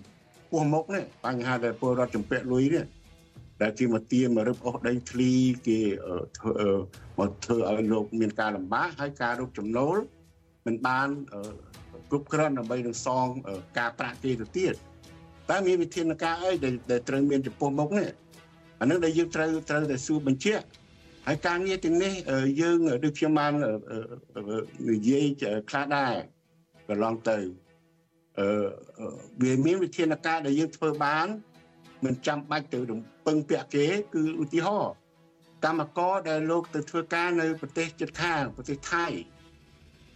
[0.51, 2.85] ពោះមុខនេះបញ្ហាដែលពលរដ្ឋចំពាក់លុយនេះ
[3.63, 5.33] ដែលជាមកទាមករឹបអូសដីធ្លី
[5.69, 5.81] គេ
[6.39, 6.53] ធ្វើ
[7.19, 9.97] មកធ្វើឲ្យលោកមានការលំបាកហើយការរកចំណូល
[10.67, 11.09] មិនបាន
[12.11, 13.27] គ្រប់គ្រាន់ដើម្បីនឹងសង
[13.79, 14.75] ការប្រាក់គេទៅទៀត
[15.51, 16.51] តែមានវិធានការអី
[16.91, 18.09] ដែលត្រូវមានចំពោះមុខនេះ
[18.81, 20.65] អានឹងដែលយើងត្រូវត្រូវតែសួរបញ្ជាក់
[21.27, 22.13] ហើយការងារទាំងនេះ
[22.61, 23.53] យើងដូចខ្ញុំបាន
[24.91, 25.25] និយាយ
[25.71, 26.15] ខ្លះដែរ
[26.89, 27.39] កន្លងទៅ
[28.39, 28.49] អឺ
[29.43, 31.27] វាមានវិធានការដែលយើងធ្វើបាន
[32.05, 34.93] មិនចាំបាច់ទៅរំពឹងពាក់គេ គឺឧទាហរណ៍
[35.65, 39.07] កម្មករដែលលោកទៅធ្វើការនៅប្រទេសជិតខាងប្រទេសថៃ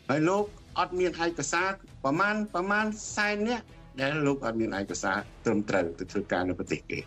[0.08, 0.44] ហើយលោក
[0.78, 1.68] អត់មានឯកសារ
[2.04, 2.86] ប្រមាណប្រមាណ
[3.16, 3.64] សែននាក់
[4.00, 6.98] ដែលលោកអត់មានឯកសារត្រឹមត្រូវទៅធ្វើការនៅប្រទេសគេ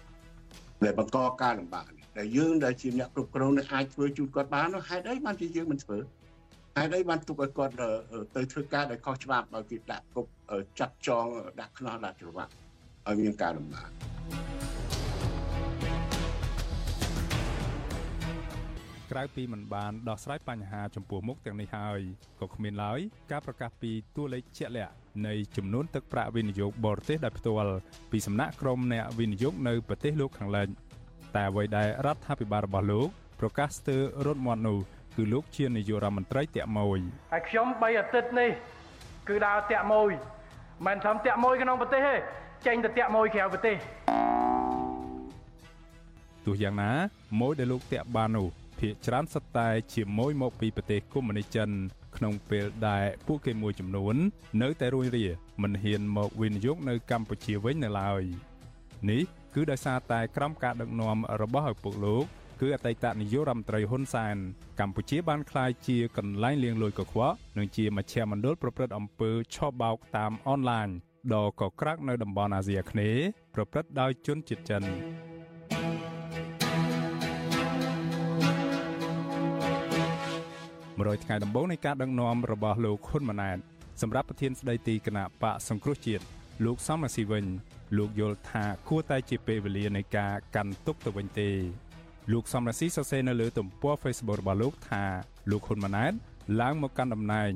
[0.83, 5.97] ដែលបង្កការលំបាក ដែលយើងដែលជាអ្នកគ្រប់គ្រងនឹងអាចធ្វើជូនគាត់បានហេតុអីបានជាយើងមិនធ្វើ
[6.77, 7.73] ហេតុអីបានទុកឲ្យគាត់
[8.35, 10.29] ទៅធ្វើការដែលខុសច្បាប់ឲ្យគេដាក់គប់
[10.79, 11.25] ចាត់ចង
[11.59, 12.51] ដាក់ខ្នោះដាក់ច្រវាក់
[13.07, 13.89] ឲ្យមានការលំបាក
[19.11, 21.99] ក្រៅពីមិនបានដោះស្រាយបញ្ហាចំពោះមុខទាំងនេះហើយ
[22.41, 22.99] ក៏គ្មានឡើយ
[23.31, 24.93] ការប្រកាសពីតួលេខជាក់លាក់
[25.27, 27.75] នៃចំនួនទឹកប្រាក់វិនិយោគបរទេសដោយផ្ទាល់
[28.11, 30.67] ពីសំណាក់ក្រុមអ្នកវិនិយោគនៅប្រទេសលោកខាងលិច
[31.35, 33.07] តែអ្វីដែលរដ្ឋាភិបាលរបស់លោក
[33.39, 34.77] ប្រកាសស្ទើររត់មាត់នោះ
[35.15, 36.99] គឺលោកជានាយករដ្ឋមន្ត្រីតាក់មួយ
[37.33, 38.51] ហើយខ្ញុំ3អាទិត្យនេះ
[39.27, 40.11] គឺដើរតាក់មួយ
[40.85, 42.15] មិនធំតាក់មួយក្នុងប្រទេសទេ
[42.65, 43.77] ចេញទៅតាក់មួយក្រៅប្រទេស
[46.45, 46.91] ទោះយ៉ាងណា
[47.39, 48.47] ម៉ូយដែលលោកតាក់បាននោះ
[48.79, 51.69] ភាគច្រើនសុទ្ធតែជាម៉ូយមកពីប្រទេសកុម្មុយនីសចិន
[52.17, 54.15] ក្នុងពេលដែលពួកគេមួយចំនួន
[54.61, 55.25] នៅតែរួញរា
[55.61, 58.23] មិនហ៊ានមកវិនិយោគនៅកម្ពុជាវិញនៅឡើយ
[59.11, 59.23] នេះ
[59.55, 62.25] គឺដោយសារតែក្រោមការដឹកនាំរបស់ឪពុកលោក
[62.61, 64.35] គឺអតីតនាយករដ្ឋមន្ត្រីហ៊ុនសែន
[64.79, 70.87] កម្ពុជាបានក្លាយជាកន្លែងលាងលុយកខ្វក់និងជាមជ្ឈមណ្ឌលប្រព្រឹត្តអំពើឆបោកតាមអនឡាញ
[71.33, 73.25] ដ៏កក្រាក់នៅតំបន់អាស៊ីអាគ្នេយ៍
[73.55, 74.83] ប្រព្រឹត្តដោយជនជាតិចិន
[81.03, 83.57] 100ថ្ងៃដំបូងនៃការដឹកនាំរបស់លោកហ៊ុនម៉ាណែត
[84.01, 86.23] សម្រាប់ប្រធានស្ដីទីគណៈបកសង្គ្រោះជាតិ
[86.65, 87.45] លោកសំរាស៊ីវិញ
[87.97, 91.49] លោកយល់ថាគួរតែជាពេលវេលានៃការកាន់ទុកទៅវិញទេ
[92.31, 95.03] លោកសំរាស៊ីសរសេរនៅលើទំព័រ Facebook របស់លោកថា
[95.51, 96.13] លោកហ៊ុនម៉ាណែត
[96.61, 97.51] ឡើងមកកាន់តំណែង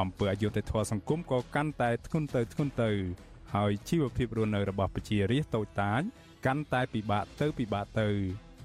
[0.00, 2.90] អំពើអយុត្តិធម៌សង្គមក៏កាន់តែធ្ងន់ទៅធ្ងន់ទៅ
[3.54, 6.02] ហើយជីវភាពរស់នៅរបស់ប្រជារាស្ត្រតូចតាច
[6.46, 8.08] កាន់តែពិបាកទៅពិបាកទៅ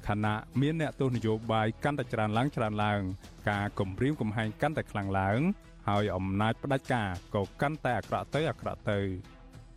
[0.08, 3.02] ខណៈមានអ្នកទស្សនយោបាយកាន់តែច្រើនឡើងច្រើនឡើង
[3.50, 5.40] ការគំរាមកំហែងកាន់តែខ្លាំងឡើង
[5.88, 9.00] ហើយអំណាចផ្ដាច់ការក៏កាន់តែអាក្រក់ទៅអាក្រក់ទៅ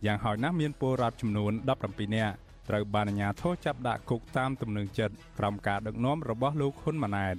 [0.05, 1.51] យ៉ាងហោចណាស់មានពលរដ្ឋចំនួន
[1.83, 2.35] 17នាក់
[2.69, 7.35] ត្រូវបានអាជ្ញាធរចាប់ដាក់គុកតាមទំនឹងចិត្តក្រោមការដឹកនាំរបស់លោកហ៊ុនម៉ាណែត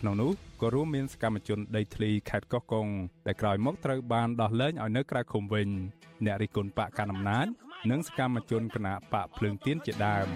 [0.00, 2.86] ក្នុងនោះក៏រួមមានសកម្មជនដីធ្លីខេត្តកោះកុង
[3.26, 5.68] ដែលក្រោយមកត្រូវបានដោះលែងឲ្យនៅក្រៅឃុំវិញ
[6.24, 7.46] អ្នករិះគន់បកកណ្ដាលអំណាច
[7.90, 10.26] និងសកម្មជនគណៈបកភ្លើងទៀនជាដើម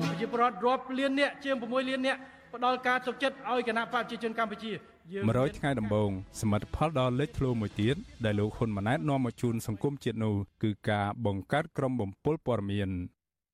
[0.00, 2.16] ប្រជាពលរដ្ឋរាប់លានអ្នកជាង6លានអ្នក
[2.54, 4.72] ផ្ដល់ការទុកចិត្តឲ្យគណៈបកប្រជាជនកម្ពុជា
[5.12, 12.90] 100ថ្ងៃដំបូងសមិទ្ធផលដ៏លេចធ្លោមួយទៀតដែលលោកហ៊ុនម៉ាណែតនាំមកជូនសង្គមជាតិនោះគឺការបង្កើតក្រុមបំពល់ព័ត៌មាន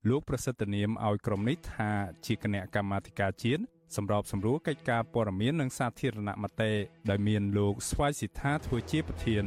[0.09, 1.89] លោកប្រសិទ្ធនាមឲ្យក្រុមនេះថា
[2.25, 3.61] ជាគណៈកម្មាធិការជាតិ
[3.95, 6.71] សម្របសម្រួលកិច្ចការព័ត៌មាននិងសាធារណមតិ
[7.09, 9.45] ដែលមានលោកស្វាយសិដ្ឋាធ្វើជាប្រធាន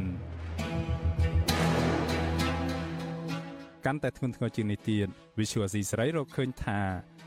[3.87, 6.81] កាន់តែធ្ងន់ធ្ងរជាងនេះទៀត Visual C ស្រីរកឃើញថា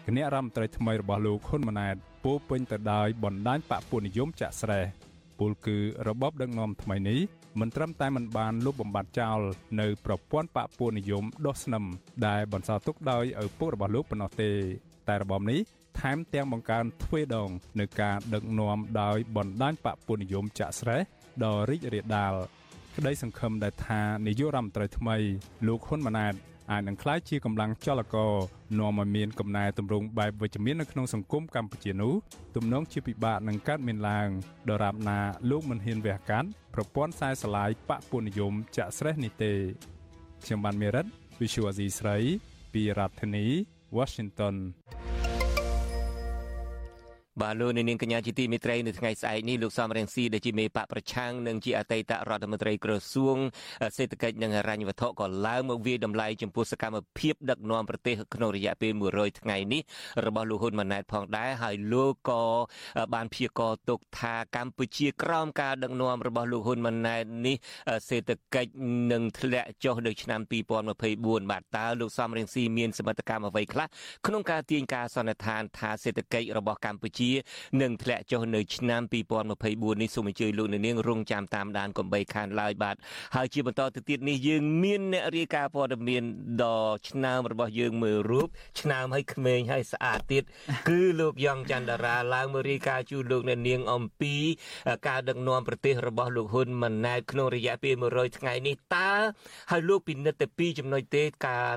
[0.05, 1.95] គណៈរដ្ឋមន្ត្រីថ្មីរបស់លោកហ៊ុនម៉ាណែត
[2.27, 4.85] ពោពេញទៅដោយបណ្ដាញបកពួកនិយមចាក់ស្រេះ
[5.39, 7.19] ពលគឺរបបដឹកនាំថ្មីនេះ
[7.59, 9.39] មិនត្រឹមតែមិនបានលុបបំបាត់ចោល
[9.79, 11.83] នៅប្រព័ន្ធបកពួកនិយមដុះស្នឹម
[12.27, 14.51] ដែលបន្សល់ទុកដោយឪពុករបស់លោកប៉ុណ្ណោះទេ
[15.07, 15.59] តែរបបនេះ
[15.99, 17.49] ថែមទាំងបង្កើនទ្វេដង
[17.79, 21.01] នៅការដឹកនាំដោយបណ្ដាញបកពួកនិយមចាក់ស្រេះ
[21.43, 22.33] ដ៏រីករាលដាល
[22.95, 25.15] ក្តីសង្ឃឹមដែលថានាយករដ្ឋមន្ត្រីថ្មី
[25.67, 26.33] លោកហ៊ុនម៉ាណែត
[26.71, 28.33] អាចនឹងក្លាយជាកម្លាំងចលករ
[28.79, 32.13] នាំឲ្យមានកំណែទម្រង់បែបវិជ្ជមាននៅក្នុងសង្គមកម្ពុជានោះ
[32.55, 34.27] ទំនងជាពិបាកនឹងកើតមានឡើង
[34.69, 39.53] ដរាបណាលោកមិនហ៊ានវះកាត់ប្រព័ន្ធខ្សែស្រឡាយបកពុនិយមចាក់ស្រេះនេះទេ
[40.43, 41.05] ខ្ញុំបានមេរិត
[41.39, 42.17] Visual Asia ស្រី
[42.73, 43.45] ពីរដ្ឋធានី
[43.97, 44.55] Washington
[47.41, 53.37] បាទលោកនាងកញ្ញាជាទីមេត្រីនៅថ្ងៃស្អែកនេះលោកសំរងស៊ីដែលជាមេបកប្រឆាំងនិងជាអតីតរដ្ឋមន្ត្រីក្រសួង
[53.97, 59.81] សេដ្ឋកិច្ចនិងហិរញ្ញវត្ថុក៏ឡើងមកវាយតម្លៃចំពោះសកម្មភាពដឹកនាំប្រទេសក្នុងរយៈពេល100ថ្ងៃនេះ
[60.25, 62.43] របស់លោកហ៊ុនម៉ាណែតផងដែរហើយលោកក៏
[63.13, 67.55] បានព្យាករទុកថាកម្ពុជាក្រោមការដឹកនាំរបស់លោកហ៊ុនម៉ាណែតនេះ
[68.09, 68.69] សេដ្ឋកិច្ច
[69.11, 70.41] នឹងធ្លាក់ចុះនៅឆ្នាំ
[70.95, 73.87] 2024បាទតើលោកសំរងស៊ីមានសមត្ថកម្មអ្វីខ្លះ
[74.27, 77.26] ក្នុងការទាញការសន្និដ្ឋានថាសេដ្ឋកិច្ចរបស់កម្ពុជា
[77.81, 79.01] នឹងធ្លាក់ចុះនៅឆ្នាំ
[79.51, 82.95] 2024នេះសូមអញ្ជើញលោកនាងរងចាំតាមដានកំបីខានឡើយបាទ
[83.35, 86.23] ហើយជាបន្តទៅទៀតនេះយើងមានអ្នករាយការណ៍ព័ត៌មាន
[86.63, 88.47] ដ៏ឆ្នើមរបស់យើងមើលរូប
[88.81, 90.43] ឆ្នើមឲ្យក្មេងឲ្យស្អាតទៀត
[90.89, 94.35] គឺលោកយ៉ងច័ន្ទរាឡើងមករាយការណ៍ជូនលោកអ្នកនាងអំពី
[95.07, 99.11] ការដឹកនាំប្រទេសរបស់លោកហ៊ុនម៉ាណែតក្នុងរយៈពេល100ថ្ងៃនេះតើ
[99.71, 101.67] ហើយលោកពិនិត្យតែពីចំណុចទេការ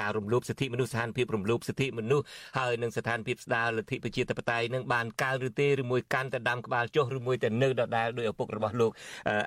[0.00, 2.24] ការរំលោភសិទ្ធិមនុស្សស្ថានភាពរំលោភសិទ្ធិមនុស្ស
[2.58, 8.90] ហើយនិងស្ថានភាពស្ដារលទ្ធិប្រជាធិបតេយ្យនឹងបានកើនឬទេឬមួយកាន់តែដាំក្បាលចុះឬមួយតែនៅដដែលដោយឪពុករបស់លោក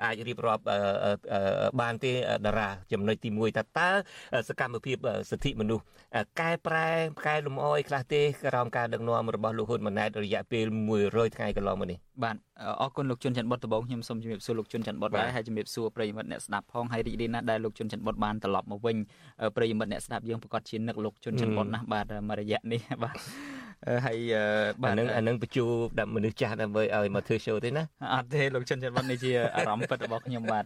[0.04, 0.62] អាចរៀបរាប់
[1.80, 2.12] បានទេ
[2.46, 3.88] តារាចំណុចទី1ថាតើ
[4.48, 4.96] សកម្មភាព
[5.30, 5.84] សិទ្ធិមនុស្ស
[6.40, 6.88] កែប្រែ
[7.26, 10.66] កែលម្អឲ្យខ្លះទេក្រោមការដឹកនាំរបស់លោកហ៊ុនម៉ាណែតរយៈពេល
[11.00, 12.36] 100ថ្ងៃកន្លងមកនេះបាទ
[12.80, 18.96] អរគុណលោកជុនច័ន្ទបុតដបងខ្ញុំសូមជម្រាបសួរលោកជុនច័ន្ទបុតដែរហើយជម្រាបសួរប្រិយមិត្តអ្នកស្ដាប់ផងហើយរីករាយណាស់ដែលលោកជុនច័ន្ទបុតបានត្រឡប់មកវិញ
[19.56, 23.16] ប្រិយមិត្តអ្នកស្ដាប់យើងប្រកាសជានឹកលោកជុនច័ន្ទបុតណាស់បាទមួយរយៈនេះបាទ
[24.06, 24.18] ហើយ
[24.82, 25.64] បាទនឹងអានឹងបញ្ជូ
[25.98, 30.64] ដាក់មនុស្សចាស់ដើម្បីឲ្យមកធ្វើ show ទេណាអត់ទេលោកជុនច័ន្ទបុតនេះជាអារម្មណ៍ពិតរបស់ខ្ញុំបាទ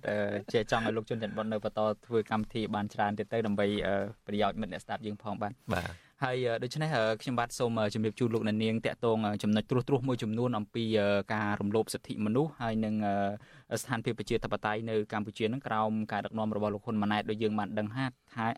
[0.52, 3.66] ជាចង់ឲ្យលោកជុនច័ន្ទបុតនៅបន្តធ្វើកម្មវិធីបានច្រើនទៀតទៅដើម្បី
[4.26, 5.90] ប្រយោជន៍មិត្តអ្នកស្ដាប់យើងផងបាទបាទ
[6.24, 6.88] ហើយដូច្នេះ
[7.22, 10.84] ខ្ញុំបាទសូមជម្រាបជូនលោកអ្នកនាងតាក់ទងចំណុចត្រួសត្រាសមួយចំនួនអំពី
[11.34, 12.94] ការរំលោភសិទ្ធិមនុស្សហើយនឹង
[13.80, 18.04] ស្ថានភាពប្រជាធិបតេយ្យនៅកម្ពុជានឹងក្រោមការដឹកនាំរបស់លោកហ៊ុនម៉ាណែតដោយយើងបានដឹងថា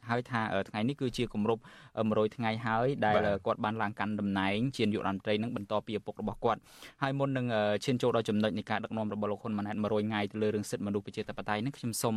[0.09, 1.63] ហើយថាថ្ងៃនេះគឺជាគម្រប់
[1.99, 6.61] 100ថ្ងៃហើយដែលគាត់បានឡើងកាន់តំណែងជានាយករដ្ឋមន្ត្រីនឹងបន្តពីឪពុករបស់គាត់
[7.03, 7.47] ហើយមុននឹង
[7.85, 12.17] ឈានចូលដល់ចំណុចនៃការដឹកនាំរបស់លោកហ៊ុនម៉ាណែត100ថ្ងៃទៅលើរឿងសិទ្ធិមនុស្សប្រជាធិបតេយ្យនេះខ្ញុំសូម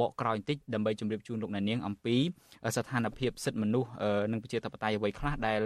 [0.00, 2.16] បកក្រោយបន្តិចដើម្បីជម្រាបជូនលោកអ្នកនាងអំពី
[2.76, 3.90] ស្ថានភាពសិទ្ធិមនុស្ស
[4.32, 5.60] និងប្រជាធិបតេយ្យអ្វីខ្លះដែល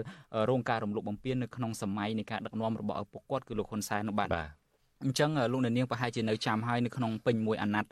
[0.50, 4.61] រងការរំលោភបំពាននៅក្នុងសម័យនៃការដឹកនាំរបស់ឪពុកគាត់គឺលោកហ៊ុនសែននោះបាទបាទ
[5.04, 7.90] អញ្ចឹងលោកអ្នកនាងប្រហែលជានៅចាំហើយនៅក្នុងពេញមួយអាណត្តិ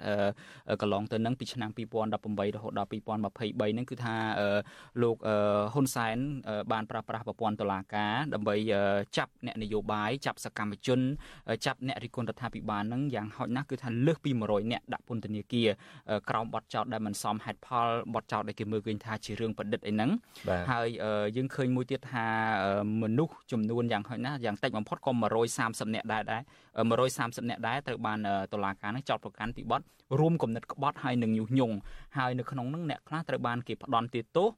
[0.81, 4.15] កន្លងទៅនឹងពីឆ្នាំ2018រហូតដល់2023ហ្នឹងគឺថា
[5.03, 5.17] លោក
[5.73, 6.17] ហ៊ុនសែន
[6.73, 8.57] បានប្រើប្រាស់ប្រព័ន្ធតុលាការដើម្បី
[9.17, 11.01] ចាប់អ្នកនយោបាយចាប់សកម្មជន
[11.67, 15.69] ចាប់អ្នករិះគន់រដ្ឋាភិបាលហ្នឹងយ៉ាងហោចណាស់គឺថាលើសពី100អ្នកដាក់ពន្ធនាគារ
[16.31, 20.11] ក្រោមបទចោទដែលមិនសមហេតុផលបទចោទដែលគេមើលឃើញថាជារឿងប្រឌិតអីហ្នឹង
[20.71, 20.89] ហើយ
[21.37, 22.27] យើងឃើញមួយទៀតថា
[23.03, 25.13] មនុស្សចំនួនយ៉ាងហោចណាស់យ៉ាងតិចបំផុតក៏
[25.53, 26.43] 130អ្នកដែរដែរ
[27.09, 28.19] 130នាក់ដែរត្រូវបាន
[28.53, 29.81] តុលាការនឹងចោទប្រកាន់ពីបទ
[30.21, 31.77] រួមគំនិតក្បត់ហើយនឹងញុះញង់
[32.19, 34.49] ហើយនៅក្នុងនោះអ្នកខ្លះត្រូវបានគេផ្ដន់ទោស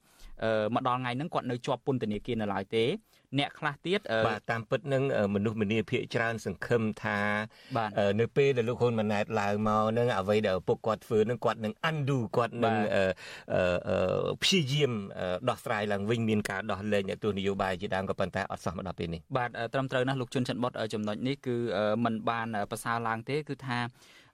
[0.75, 2.85] មកដល់ថ្ងៃហ្នឹងគាត់នៅជាប់ពន្ធនាគារនៅឡើយទេ
[3.39, 5.03] អ្នកខ្លះទៀតបាទតាមពិតនឹង
[5.35, 7.19] មនុស្សម្នាភាគច្រើនសង្ឃឹមថា
[8.21, 12.77] នៅពេលដែលលោកហ៊ុនម៉ាណែតឡើងមកនឹងអ្វីដែលឪពុកគាត់ធ្វើនឹងគាត់នឹង undo គាត់នឹង
[14.43, 14.93] ព្យាយាម
[15.49, 21.57] ដោះស្រាយឡើងវិញមានការដោះលែងអ្នកទស្សនយោបាយជាដើមក៏ប៉ុន្តែអត់សោះមកដល់ពេលនេះបាទត្រឹមត្រូវណាស់លោកជុនច័ន្ទបុតចំណុចនេះគឺ
[22.05, 23.79] มันបានប្រសើរឡើងទេគឺថា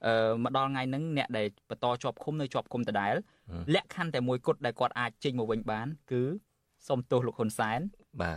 [0.07, 3.15] អឺមកដល់ថ្ងៃហ្នឹងអ្នកដែលបន្តជាប់ឃុំនៅជាប់ឃុំដដែល
[3.75, 6.23] លក្ខខណ្ឌតែមួយគត់ដែលគាត់អាចចេញមកវិញបាន គឺ
[6.89, 7.81] សុំទោសលោកហ៊ុនសែន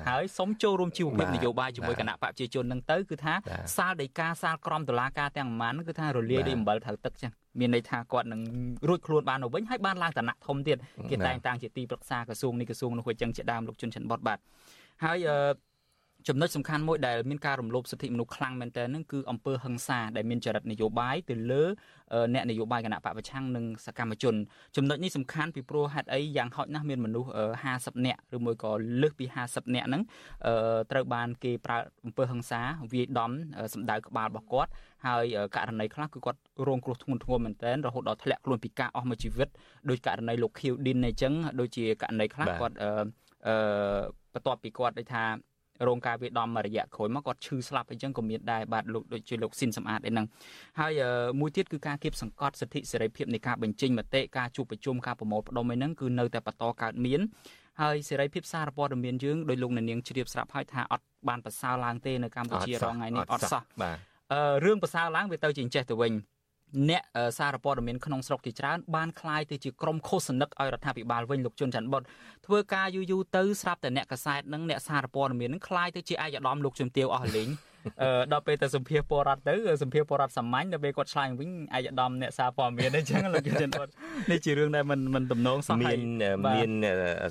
[0.10, 3.34] ហើយសុំចូលរួមជីវភាពនយោបាយជាមួយគណៈបព្វជិជននឹងទៅគឺថា
[3.78, 8.42] សាលដីកាសាលក្រមតុលាការទាំងប៉ុន្មានគឺថារលាយដោយអំបិលត្រូវទឹកចឹងមានន័យថាគាត់នឹង
[8.88, 10.78] រួចខ្លួនបានទៅវិញហើយបានឡើងឋានៈធំទៀត
[11.12, 14.40] គេតែងតាំងជាទីប្រឹក្សាក្រសួងនេះក្រសួងនោះចឹងជាដើមលោកជុនច័ន្ទបតបាទ
[15.04, 15.38] ហើយអឺ
[16.28, 21.64] ចំណុចសំខាន់មួយដែលមានការរំលោភសិទ្ធិមនុស្សខ្លាំងមែនទែនហ្នឹងគឺអំពើហិង្សាដែលមានចរិតនយោបាយទៅលើ
[22.34, 24.36] អ្នកនយោបាយគណៈបពប្រឆាំងនិងសកម្មជន
[24.76, 27.30] ចំណុចនេះសំខាន់ពីព្រោះហេតុអីយ៉ាងហោចណាស់មានមនុស្ស
[27.68, 30.04] 50នាក់ឬមួយក៏លើសពី50នាក់ហ្នឹង
[30.92, 32.62] ត្រូវបានគេប្រើអំពើហិង្សា
[32.94, 33.32] វាយដំ
[33.74, 34.72] សម្ដៅក្បាលរបស់គាត់
[35.06, 39.50] ហើយករណីខ្លះគឺគាត់រងគ្រោះធ្ងន់ធ្ងរមែនទែនរហូតដល់ធ្លាក់ខ្លួនពីការអស់មួយជីវិត
[39.90, 42.92] ដោយករណីលោកខៀវឌិនអញ្ចឹងដូចជាករណីខ្លះគាត់អឺ
[44.34, 45.24] បន្ទាប់ពីគាត់ដូចថា
[45.88, 50.26] រងការវាយដំមួយរយៈក្រោយមកគាត់ឈឺស្លាប់អីចឹងក៏មានដែរបាទលោកដូចជាលោកស៊ីនសំអាតអីហ្នឹង
[50.80, 51.02] ហើយ
[51.40, 57.22] មួយទៀតគឺការគៀបសង្កត់សិទ្ធិសេរីភាពនៃការបញ្ចេញមតិការជួបប្រជុំការប្រមូលផ្ដុំអីហ្នឹងគឺនៅតែបន្តកើតមាន
[57.82, 63.98] ហើយសេរីភាពសារព័ត៌មានយើងដោយលោកអ្នកនាងជ្រាបស្រាប់ហើយថាអត់បានប្រសើរឡើងទេនៅកម្ពុជារងថ្ងៃនេះអត់សោះបាទ
[64.66, 66.14] រឿងប្រសើរឡើងវាទៅជាចេះទៅវិញ
[66.91, 67.03] អ្នក
[67.39, 72.03] សារព័ត៌មានក្នុងស្រុកជាច្រើនបានคลายទៅជាក្រុមឃោសនិកឲ្យរដ្ឋាភិបាលវិញលោកជុនច័ន្ទបុត
[72.47, 77.70] ធ្វើការយូរយូរទៅស្រាប់តែអ្នកកសែតនិងអ្នកសារព័ត៌មាននឹងคลายទៅជាអាយដាមលោកជំទាវអស់លេងអឺ
[78.32, 79.54] ដល់ពេលទៅសម្ភារពលរដ្ឋទៅ
[79.84, 83.88] សម្ភារពលរដ្ឋសាមញ្ញដល់ពេលគាត់ឆ្លើយវិញអាយដាមអ្នកសារព័ត៌មានអញ្ចឹងលោកជនបុត
[84.32, 86.00] នេះជារឿងដែលមិនមិនទំនងសោះមាន
[86.56, 86.72] មាន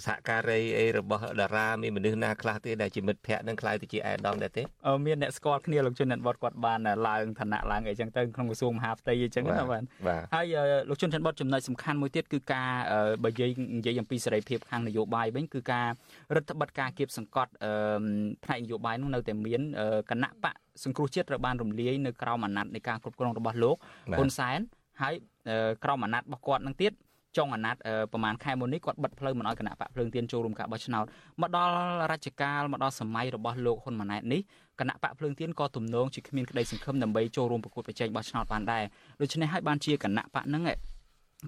[0.06, 9.82] សហការីអីរបស់តារាមានមនុស្សណាខ្លះទេដែលជាមិត្តភ័ក្តិនឹងខ្លាយទៅជាអាយដាមដែរទេអឺមានអ្នកស្គាល់គ្នាលោកជនបុតគាត់បានឡើងឋានៈឡើងអីចឹងទៅក្នុងក្រសួងមហាផ្ទៃអញ្ចឹងណាបាទ
[10.34, 10.46] ហើយ
[10.88, 12.70] លោកជនបុតចំណុចសំខាន់មួយទៀតគឺការ
[13.24, 15.86] បើនិយាយនិយាយអំពីសេរីភាពខាងនយោបាយវិញគឺការ
[16.36, 17.52] រដ្ឋបတ်ការគៀបសង្កត់
[18.44, 19.62] ផ្នែកនយោបាយនោះនៅតែមាន
[20.10, 23.76] គណៈបកសង្គ្រោះជាតិត្រូវបានរំលាយនៅក្រោមអាណត្តិនៃការគ្រប់គ្រងរបស់លោក
[24.16, 24.58] ហ៊ុនសែន
[25.02, 25.14] ហើយ
[25.84, 26.92] ក្រោមអាណត្តិរបស់គាត់នឹងទៀត
[27.36, 27.80] ចុងអាណត្តិ
[28.12, 31.04] ប្រហែលខែមុននេះគាត់បិទផ្លូវមិនឲ្យគណៈបកភ្លើងទៀនចូលរួមការបោះឆ្នោត
[31.40, 31.74] មកដល់
[32.12, 34.40] រជ្ជកាលមកដល់សម័យរបស់លោកហ៊ុនម៉ាណែតនេះ
[34.80, 38.84] គណៈបកភ្លើងទៀនក៏ទំនងជាគ្មានក្តីសង្ឃឹមដើម្បីចូលរួមប្រកួតប្រជែងបោះឆ្នោតបានដែរ
[39.20, 40.62] ដូច្នេះហើយបានជាគណៈបកហ្នឹង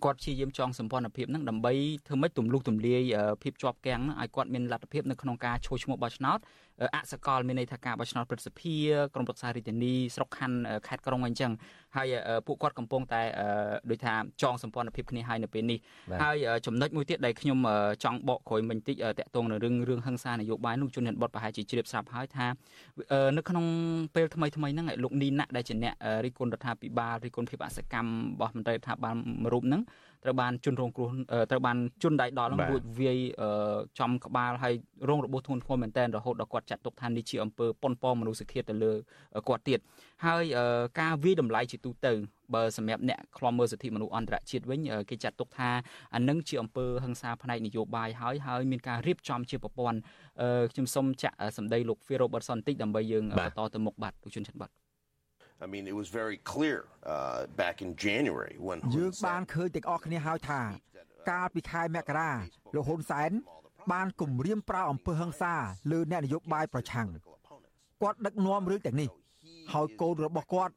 [0.05, 1.73] គាត់ព្យាយាមចងសម្ព័ន្ធភាពហ្នឹងដើម្បី
[2.07, 3.01] ធ្វើម៉េចទម្លុះទម្លាយ
[3.43, 6.39] ភាពជាប់គាំងហ្នឹងឲ្យគាត់មានលទ្ធភាពនៅក្នុងការឈោះឈ្មោះបោះឆ្នោត
[6.95, 8.77] អសកលមានន័យថាការបោះឆ្នោតព្រឹទ្ធសភា
[9.15, 11.53] ក្រមប្រឹក្សារាជធានីស្រុកខណ្ឌខេត្តក្រុងអញ្ចឹង
[11.97, 12.09] ហើយ
[12.47, 13.23] ពួកគាត់កំពុងតែ
[13.91, 15.79] ដូចថាចងសម្ព័ន្ធភាពគ្នាហើយនៅពេលនេះ
[16.23, 17.59] ហើយចំណុចមួយទៀតដែលខ្ញុំ
[18.05, 22.47] ចង់បកក្រោយមិញតិចតាក់ទងនឹងរឿងរឿងហឹង្សានយោបាយនោះជនជាតិបតប្រហែលជាជ្រាបស្រាប់ហើយថា
[23.37, 23.65] នៅក្នុង
[24.15, 29.83] ពេលថ្មីថ្មីហ្នឹងលោកនីណាក់ដែលជាអ្នករិះគន់រដ្ឋាភិបាលរិះគន់ភាពអសកម្មរបស់មន្ត្រីរដ្ឋាភិបាលមួយរូបហ្នឹង
[30.25, 31.09] ត្រូវបានជន់រងគ្រោះ
[31.51, 33.19] ត្រូវបានជន់ដៃដល់នឹងរួចវាយ
[33.99, 34.75] ចំក្បាលហើយ
[35.09, 38.93] រងរបួសធ្ងន់ធ្ងរមែនទែនរហូតដល់គាត់ចាត់ទុកថានេះជាអំពើប៉ុនប៉ងមនុស្សឃាតទៅលើ
[39.49, 39.79] គាត់ទៀត
[40.27, 40.43] ហើយ
[41.01, 42.13] ការវាយតម្លៃជាទូទៅ
[42.55, 45.71] បើសម្រាប់អ្នកខ្លំមើលសិទ្ធិមនុស្សអន្តរជាតិវិញគេចាត់ទុកថា
[46.15, 49.99] អានឹងជាអំពើហិង្សាផ្នែកនយោបាយហើយហើយមានការរៀបចំជាប្រព័ន្ធ
[50.73, 54.71] ខ្ញុំសូមចាក់សម្ដីលោក Phil Robertson តិចដើម្បីយើងបន្តទៅមុខបាទលោកជនចិត្តបាទ
[55.65, 56.79] I mean it was very clear
[57.13, 60.61] uh, back in January when យើងបានឃើញទាំងអស់គ្នាហើយថា
[61.31, 62.31] កាលពីខែមករា
[62.75, 63.31] លោកហ៊ុនសែន
[63.93, 65.55] បានគម្រាមប្រើអំពើហិង្សា
[65.93, 67.09] លើអ្នកនយោបាយប្រឆាំង
[68.03, 69.09] គាត់ដឹកនាំរឿងទាំងនេះ
[69.73, 70.75] ហើយកូនរបស់គាត់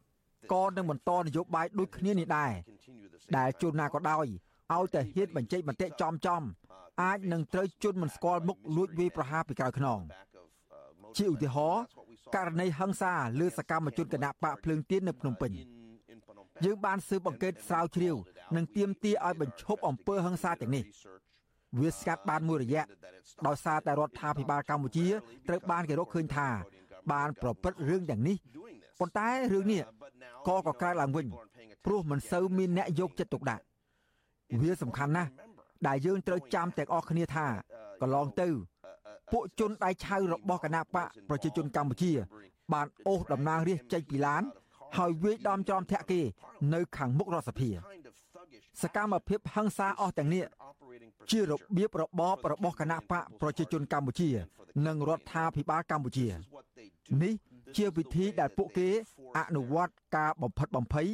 [0.53, 2.51] ក៏នឹងបន្តនយោបាយដូចគ្នានេះដែរ
[3.37, 4.25] ដែលជួនណាក៏ដោយ
[4.73, 6.41] ឲ្យតែហ៊ានបញ្ចេញមតិចំចំ
[7.03, 9.99] អាចនឹងត្រូវជន់មិនស្គាល់មុខលួចវាយប្រហារពីក្រៅខ្នង
[11.17, 11.83] ជាឧទាហរណ៍
[12.35, 15.51] ករណីហិង្សាលើសកម្មជនគណៈបកភ្លើងទៀននៅភ្នំពេញ
[16.65, 18.15] យើងបានស៊ើបអង្កេតស្រាវជ្រាវ
[18.55, 20.83] និងទាមទារឲ្យបញ្ឈប់អំពើហិង្សាទាំងនេះ
[21.79, 22.83] វាស្កាត់បានមួយរយៈ
[23.47, 25.07] ដោយសារតែរដ្ឋាភិបាលកម្ពុជា
[25.47, 26.47] ត្រូវបានគេរកឃើញថា
[27.11, 28.37] បានប្រព្រឹត្តរឿងទាំងនេះ
[28.99, 29.81] ប៉ុន្តែរឿងនេះ
[30.47, 31.27] ក៏ក៏កើតឡើងវិញ
[31.85, 33.63] ព្រោះមិនសូវមានអ្នកយកចិត្តទុកដាក់
[34.61, 35.29] វាសំខាន់ណាស់
[35.87, 37.47] ដែលយើងត្រូវចាំទាំងអស់គ្នាថា
[38.01, 38.47] កន្លងទៅ
[39.31, 42.11] ពួកជនដៃឆៅរបស់គណៈបកប្រជាជនកម្ពុជា
[42.73, 44.43] បានអូសតំណាងរាស្ត្រចេញពីឡាន
[44.97, 46.21] ហើយវាយដំចំធាក់គេ
[46.73, 47.69] នៅខាងមុខរដ្ឋសភា
[48.81, 50.45] សកម្មភាពហិង្សាអស់ទាំងនេះ
[51.31, 54.29] ជារបៀបរបបរបស់គណៈបកប្រជាជនកម្ពុជា
[54.87, 56.27] និងរដ្ឋាភិបាលកម្ពុជា
[57.23, 57.33] នេះ
[57.77, 58.89] ជាវិធីដែលពួកគេ
[59.37, 61.07] អនុវត្តការបំផិតបំភ័យ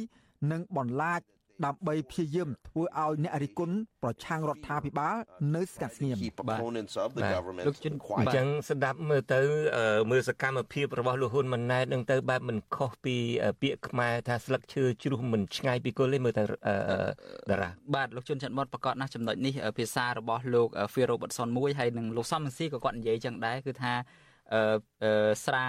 [0.50, 1.20] និងបន្លាច
[1.66, 5.16] ដើម្បីព្យាយាមធ្វើឲ្យអ្នករិះគន់ប្រឆាំងរដ្ឋាភិបាល
[5.56, 6.16] នៅស្ងាត់ស្ងៀម
[6.48, 6.58] បាទ
[7.66, 9.40] លោកជិនអញ្ចឹងស្ដាប់មើលទៅ
[10.10, 13.16] មើលសកម្មភាពរបស់លោកហ៊ុនម៉ាណែតនឹងទៅបែបមិនខុសពី
[13.62, 16.44] ពាក្យខ្មែរថាស្លឹកឈើជ្រុះមិនឆ្ងាយពីគល់ទេមើលទៅ
[17.50, 24.31] តារាបាទលោកជុនច័ន្ទបតប្រកាសណាស់ចំណុចនេះភាសារបស់លោក Phil Robertson មួយហើយនិងលោកសំស៊ីក៏គាត់និយាយចឹងដែរគឺថាអឺ
[25.44, 25.66] ស្រា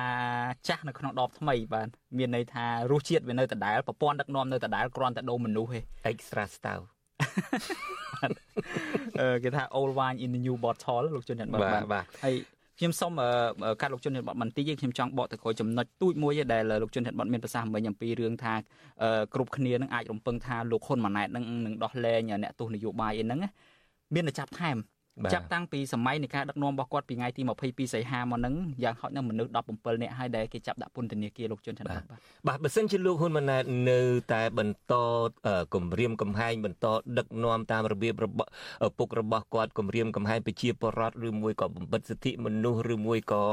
[0.67, 5.79] ចាស់នៅក្នុងដបថ្មីបាទមានន័យថារសជាតិវានៅដដែលប្រព័ន្ធដឹកនាំនៅដដែលគ្រាន់តែដូរមនុស្សទេ
[6.11, 6.85] extra stout
[9.19, 12.35] អឺគេថា old wine in the new bottle លោកជនច័ន្ទបាទបាទហើយ
[12.79, 13.11] ខ្ញុំសូម
[13.81, 18.53] កាត់លោកជនច័ន្ទបតបន្តិចខ្ញុំចង់បកទៅក្រោយចំណុចទូចមួយដែលលោកជនច័ន្ទបតមានប្រសាសន៍មិញអំពីរឿងថា
[19.33, 23.39] គ្រប់គ្នានឹងអាចរំពឹងថាលោកហ៊ុនម៉ាណែតនឹងនឹងដោះលែងអ្នកទស្សនយោបាយអីហ្នឹង
[24.13, 24.77] មានតែចាប់ថែម
[25.33, 32.03] ចាប់តាំងពីសម័យនៃការដឹកនាំរបស់គាត់ពីថ្ងៃទី22សីហាមកហ្នឹងយ៉ាងហោចណាស់មនុស្ស17នាក់ហើយដែលគេចាប់ដាក់ពន្ធនាគារលោកជុនច័ន្ទបាទ
[32.47, 33.99] បាទបើសិនជាលោកហ៊ុនម៉ាណែតនៅ
[34.33, 34.93] តែបន្ត
[35.73, 36.85] គម្រាមកំហែងបន្ត
[37.17, 38.49] ដឹកនាំតាមរបៀបរបស់
[38.97, 43.43] ពុករបស់គាត់គម្រាមកំហែងប្រជាពលរដ្ឋឬមួយក៏បំបិទសិទ្ធិមនុស្សឬមួយក៏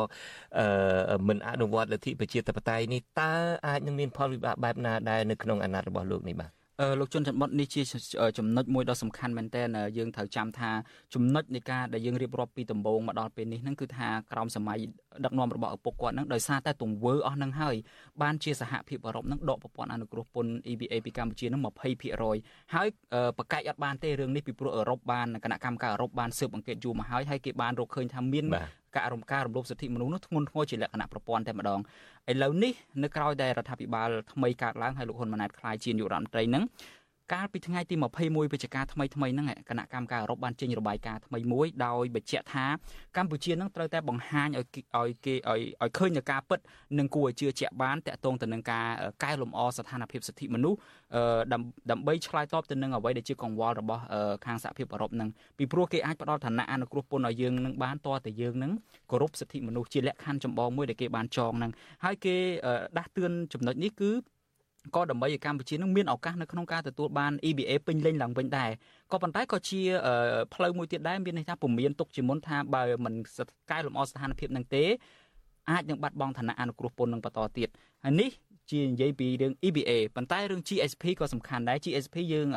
[1.28, 3.32] មិនអនុវត្តលទ្ធិប្រជាធិបតេយ្យនេះតើ
[3.66, 6.59] អាចនឹងមានផលវិបាកបែបណាដែរនៅក្នុងអាណត្តិរបស់លោកនេះបាទ
[7.00, 7.82] លោកជុនច័ន្ទបុតនេះជា
[8.38, 10.70] ចំណុចមួយដ៏សំខាន់មែនទែនយើងត្រូវចាំថា
[11.14, 14.78] ចំណុចនៃការដែលយើងរៀបរាប់ពីដំបូងមកដល់ពេលនេះហ្នឹងគឺថាក្រោមសម័យ
[15.24, 17.76] ដឹកនាំរបស់ឪពុកគាត់ហ្នឹងដោយសារតែទង្វើអស់ហ្នឹងហើយ
[18.22, 21.62] បានជាសហភាពអឺរ៉ុបហ្នឹងដកប្រព័ន្ធអនុគ្រោះពន្ធ EBA ពីកម្ពុជាហ្នឹង
[22.16, 22.88] 20%ហើយ
[23.38, 28.44] ប្រកែកអត់បានទេរឿងនេះពីព្រោះអឺរ៉ុបបានគណៈកម្មការអឺរ៉ុបបានស៊ើបអង្កេតយូរមកហើយហើយគេបានរកឃើញថាមាន
[28.96, 31.80] ការរំការរំលោភសិទ្ធិមនុស្សនោះធ្ងន់ធ្ងរជាលក្ខណៈប្រព័ន្ធតែម្ដង
[32.30, 32.72] ឥឡូវនេះ
[33.02, 36.64] នៅក្រៅដែលរដ្ឋាភិបាលថ្មីកើតឡើងហើយលោកហ៊ុនម៉ាណែតក្លាយជានាយករដ្ឋមន្ត្រីហ្នឹង
[37.32, 42.66] កាលពីថ្ងៃទី21វិច្ឆិកាថ្មីថ្មីហ្នឹងគណៈកម្មការអឺរ៉ុបបានចេញរបាយការណ៍ថ្មីមួយដោយបញ្ជាក់ថា
[43.16, 44.66] កម្ពុជានឹងត្រូវតែបង្ហាញឲ្យ
[44.98, 46.58] ឲ្យគេឲ្យឲ្យឃើញនូវការពិត
[46.98, 48.86] និងគួរឲ្យជឿជាក់បានតាក់ទងទៅនឹងការ
[49.24, 50.78] កែលម្អស្ថានភាពសិទ្ធិមនុស្ស
[51.52, 54.02] ដើម្បីឆ្លើយតបទៅនឹងអ្វីដែលជាកង្វល់របស់
[54.46, 55.28] ខាងសហភាពអឺរ៉ុបនឹង
[55.58, 58.72] ពីព្រោះគេអាចផ្ដល់ឋានៈអនុគ្រោះពន្ធឲ្យយើងនឹងបានតតែយើងនឹង
[59.10, 61.70] គោរពសិទ្ធិមនុស្សជាលក្ខខណ្ឌចម្បងមួយដែលគេបានចងនឹង
[62.04, 62.36] ហើយគេ
[62.98, 64.10] ដាស់តឿនចំណុចនេះគឺ
[64.96, 68.70] ក៏ដើម្បីឲ្យកម្ពុជានឹងមានឱកាសនៅក្នុងការទទួលបាន EBA ពេញលេញឡើងវិញដែរ
[69.12, 69.80] ក៏ប៉ុន្តែក៏ជា
[70.54, 73.14] ផ្លូវមួយទៀតដែរមានន័យថាពុំមានទុកជាមុនថាបើមិន
[73.70, 74.84] កែលម្អស្ថានភាពនឹងទេ
[75.70, 77.68] អាចនឹងបាត់បង់ឋានៈអនុគ្រោះពន្ធនឹងបន្តទៀត
[78.04, 78.30] ហើយនេះ
[78.70, 82.48] ជានិយាយពីរឿង EBA ប៉ុន្តែរឿង GSP ក៏សំខាន់ដែរ GSP យើង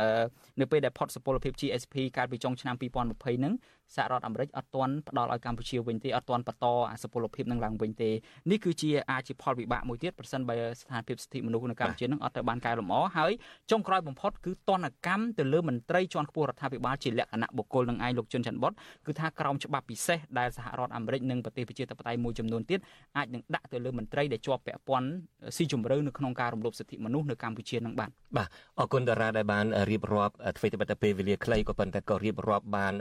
[0.60, 3.54] នៅពេលដែលផុតសុពលភាព GSP កាលពីចុងឆ្នាំ2020ហ្នឹង
[3.96, 8.10] សហរដ្ឋអាមេរិកអត់ទាន់ផ្ដល់ឲ្យកម្ពុជាវិញទេអត់ទាន់បន្តអាសុពលភាពនឹងឡើងវិញទេ
[8.52, 13.32] នេះគឺជាអាចជាផលវិបាកមួយទៀតប្រសិនបើស្ថានភាពសិទ្ធិមនុស្សនៅកម្ពុជានឹងអត់ទៅបានកែលម្អហើយ
[13.72, 18.74] ចុងក្រោយបំផុតគឺតនកម្មទៅលើមន្ត្រីជាន់ខ្ពស់រដ្ឋាភិបាលជាលក្ខណៈបុគ្គលនឹងឯងលោកជុនច័ន្ទបុត
[19.06, 22.80] គឺថាក្រោមច្បាប់ពិសេសដែលសហរដ្ឋអាមេរិកនិងប្រទេសប្រជាធិបតេយ្យមួយចំនួនទៀត
[23.18, 25.08] អាចនឹងដាក់ទៅលើមន្ត្រីដែលជាប់ពាក់ព័ន្ធ
[25.56, 28.48] ស៊ីជម្រៅនៅក្នុងការរំលោភសិទ្ធិមនុស្សនៅកម្ពុជានឹងបាទបាទ
[28.80, 32.94] អរគុណតារាដែលបានរៀបរាប់អ្វីត្បិតតែពេលវេលាខ្លីក៏ប៉ុន្តែក៏រៀបរាប់បាន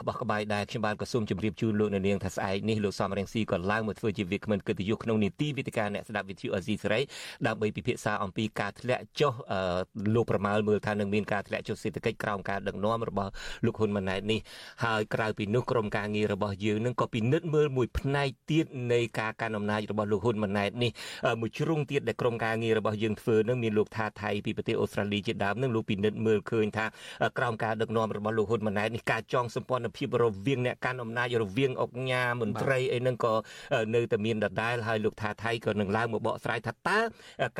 [0.00, 7.00] ក្បោះក្បាយដែរខ្ញុំបានក៏សូមជម្រាបជូនលោកនៅនាងថាស្អែកនេះលោកសំរងស៊ីក៏ឡើងមកធ្វើជាវាគ្មិនកិត្តិយសក្នុងនីតិវិទ្យាអ្នកស្ដាប់វិទ្យុអេស៊ីសេរី
[7.46, 9.34] ដើម្បីពិភាក្សាអំពីការធ្លាក់ចុះ
[10.14, 13.30] លោកប្រមាលមើលថានឹងមានការធ្លាក់ចុះសេដ្ឋកិច្ចក្រោមការដឹកនាំរបស់
[13.64, 14.40] លោកហ៊ុនម៉ាណែតនេះ
[14.84, 20.90] ហើយក្រៅពីនោះក្រុមការងាររបស់យើងនឹងក៏ពិនិត្យមើលមួយផ្នែកទៀតនៃការកាន់អំណាចរបស់លោកហ៊ុនម៉ាណែតនេះ
[21.40, 26.86] មួយជ្រុងទៀតដែលក្រុមការងាររបស់យើងធ្វើនឹងមានលោកថាថៃពីប្រទេសអូស្ត្រាលីជាដើមនឹងលោកពិនិត្យមើលឃើញថា
[27.38, 33.34] ក្រោមការដឹកនាំរបស់លោកហ៊ុនម៉ាណែតនេះការចងសម្ព័ន្ធភាពរវាងអ្នកកាន់អំណាចរវាងអុកញ៉ាមន្ត្រីអីហ្នឹងក៏
[33.94, 36.98] នៅតែមានដដែលហើយលោកថាថៃក៏នឹងឡើងមកបកស្រាយថាតើ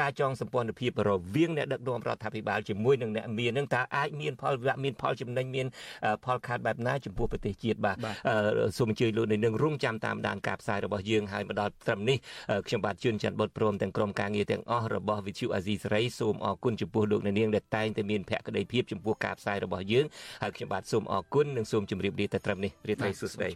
[0.00, 5.66] ការចងសម្ព័ន្ធភាពរវាងអ្នកដឹកនាំរដ្ឋាភិបាលជាមួយនឹងអ្នកមានហ្នឹងតើអាចមានផលវិបាកមានផលចំណេញមាន
[6.24, 7.96] ផលខាតបែបណាចំពោះប្រទេសជាតិបាទ
[8.78, 12.16] សូមអញ្ជើញលោកនៅនឹងរងចាំតាមដានការផ្សាយរបស់យើងហើយមកដល់ត្រឹមនេះ
[12.66, 20.04] ខ្ញុំបាទជួនច័ន្ទបុតព្រមទាំងក្រុមការងារទាំងអស់របស់វិទ្យុអាស៊ីសេរីសូមអរគុណចំពោះលោកអ្នកនាងដែលតែងតែមានភក្ដីភាពចំពោះការផ្សាយរបស់យើង
[20.42, 23.48] ហើយខ្ញុំបាទសូមអរគុណនិងសូមជម្រាបលាតែត្រឹមនេះរីត្រីសុស្ដី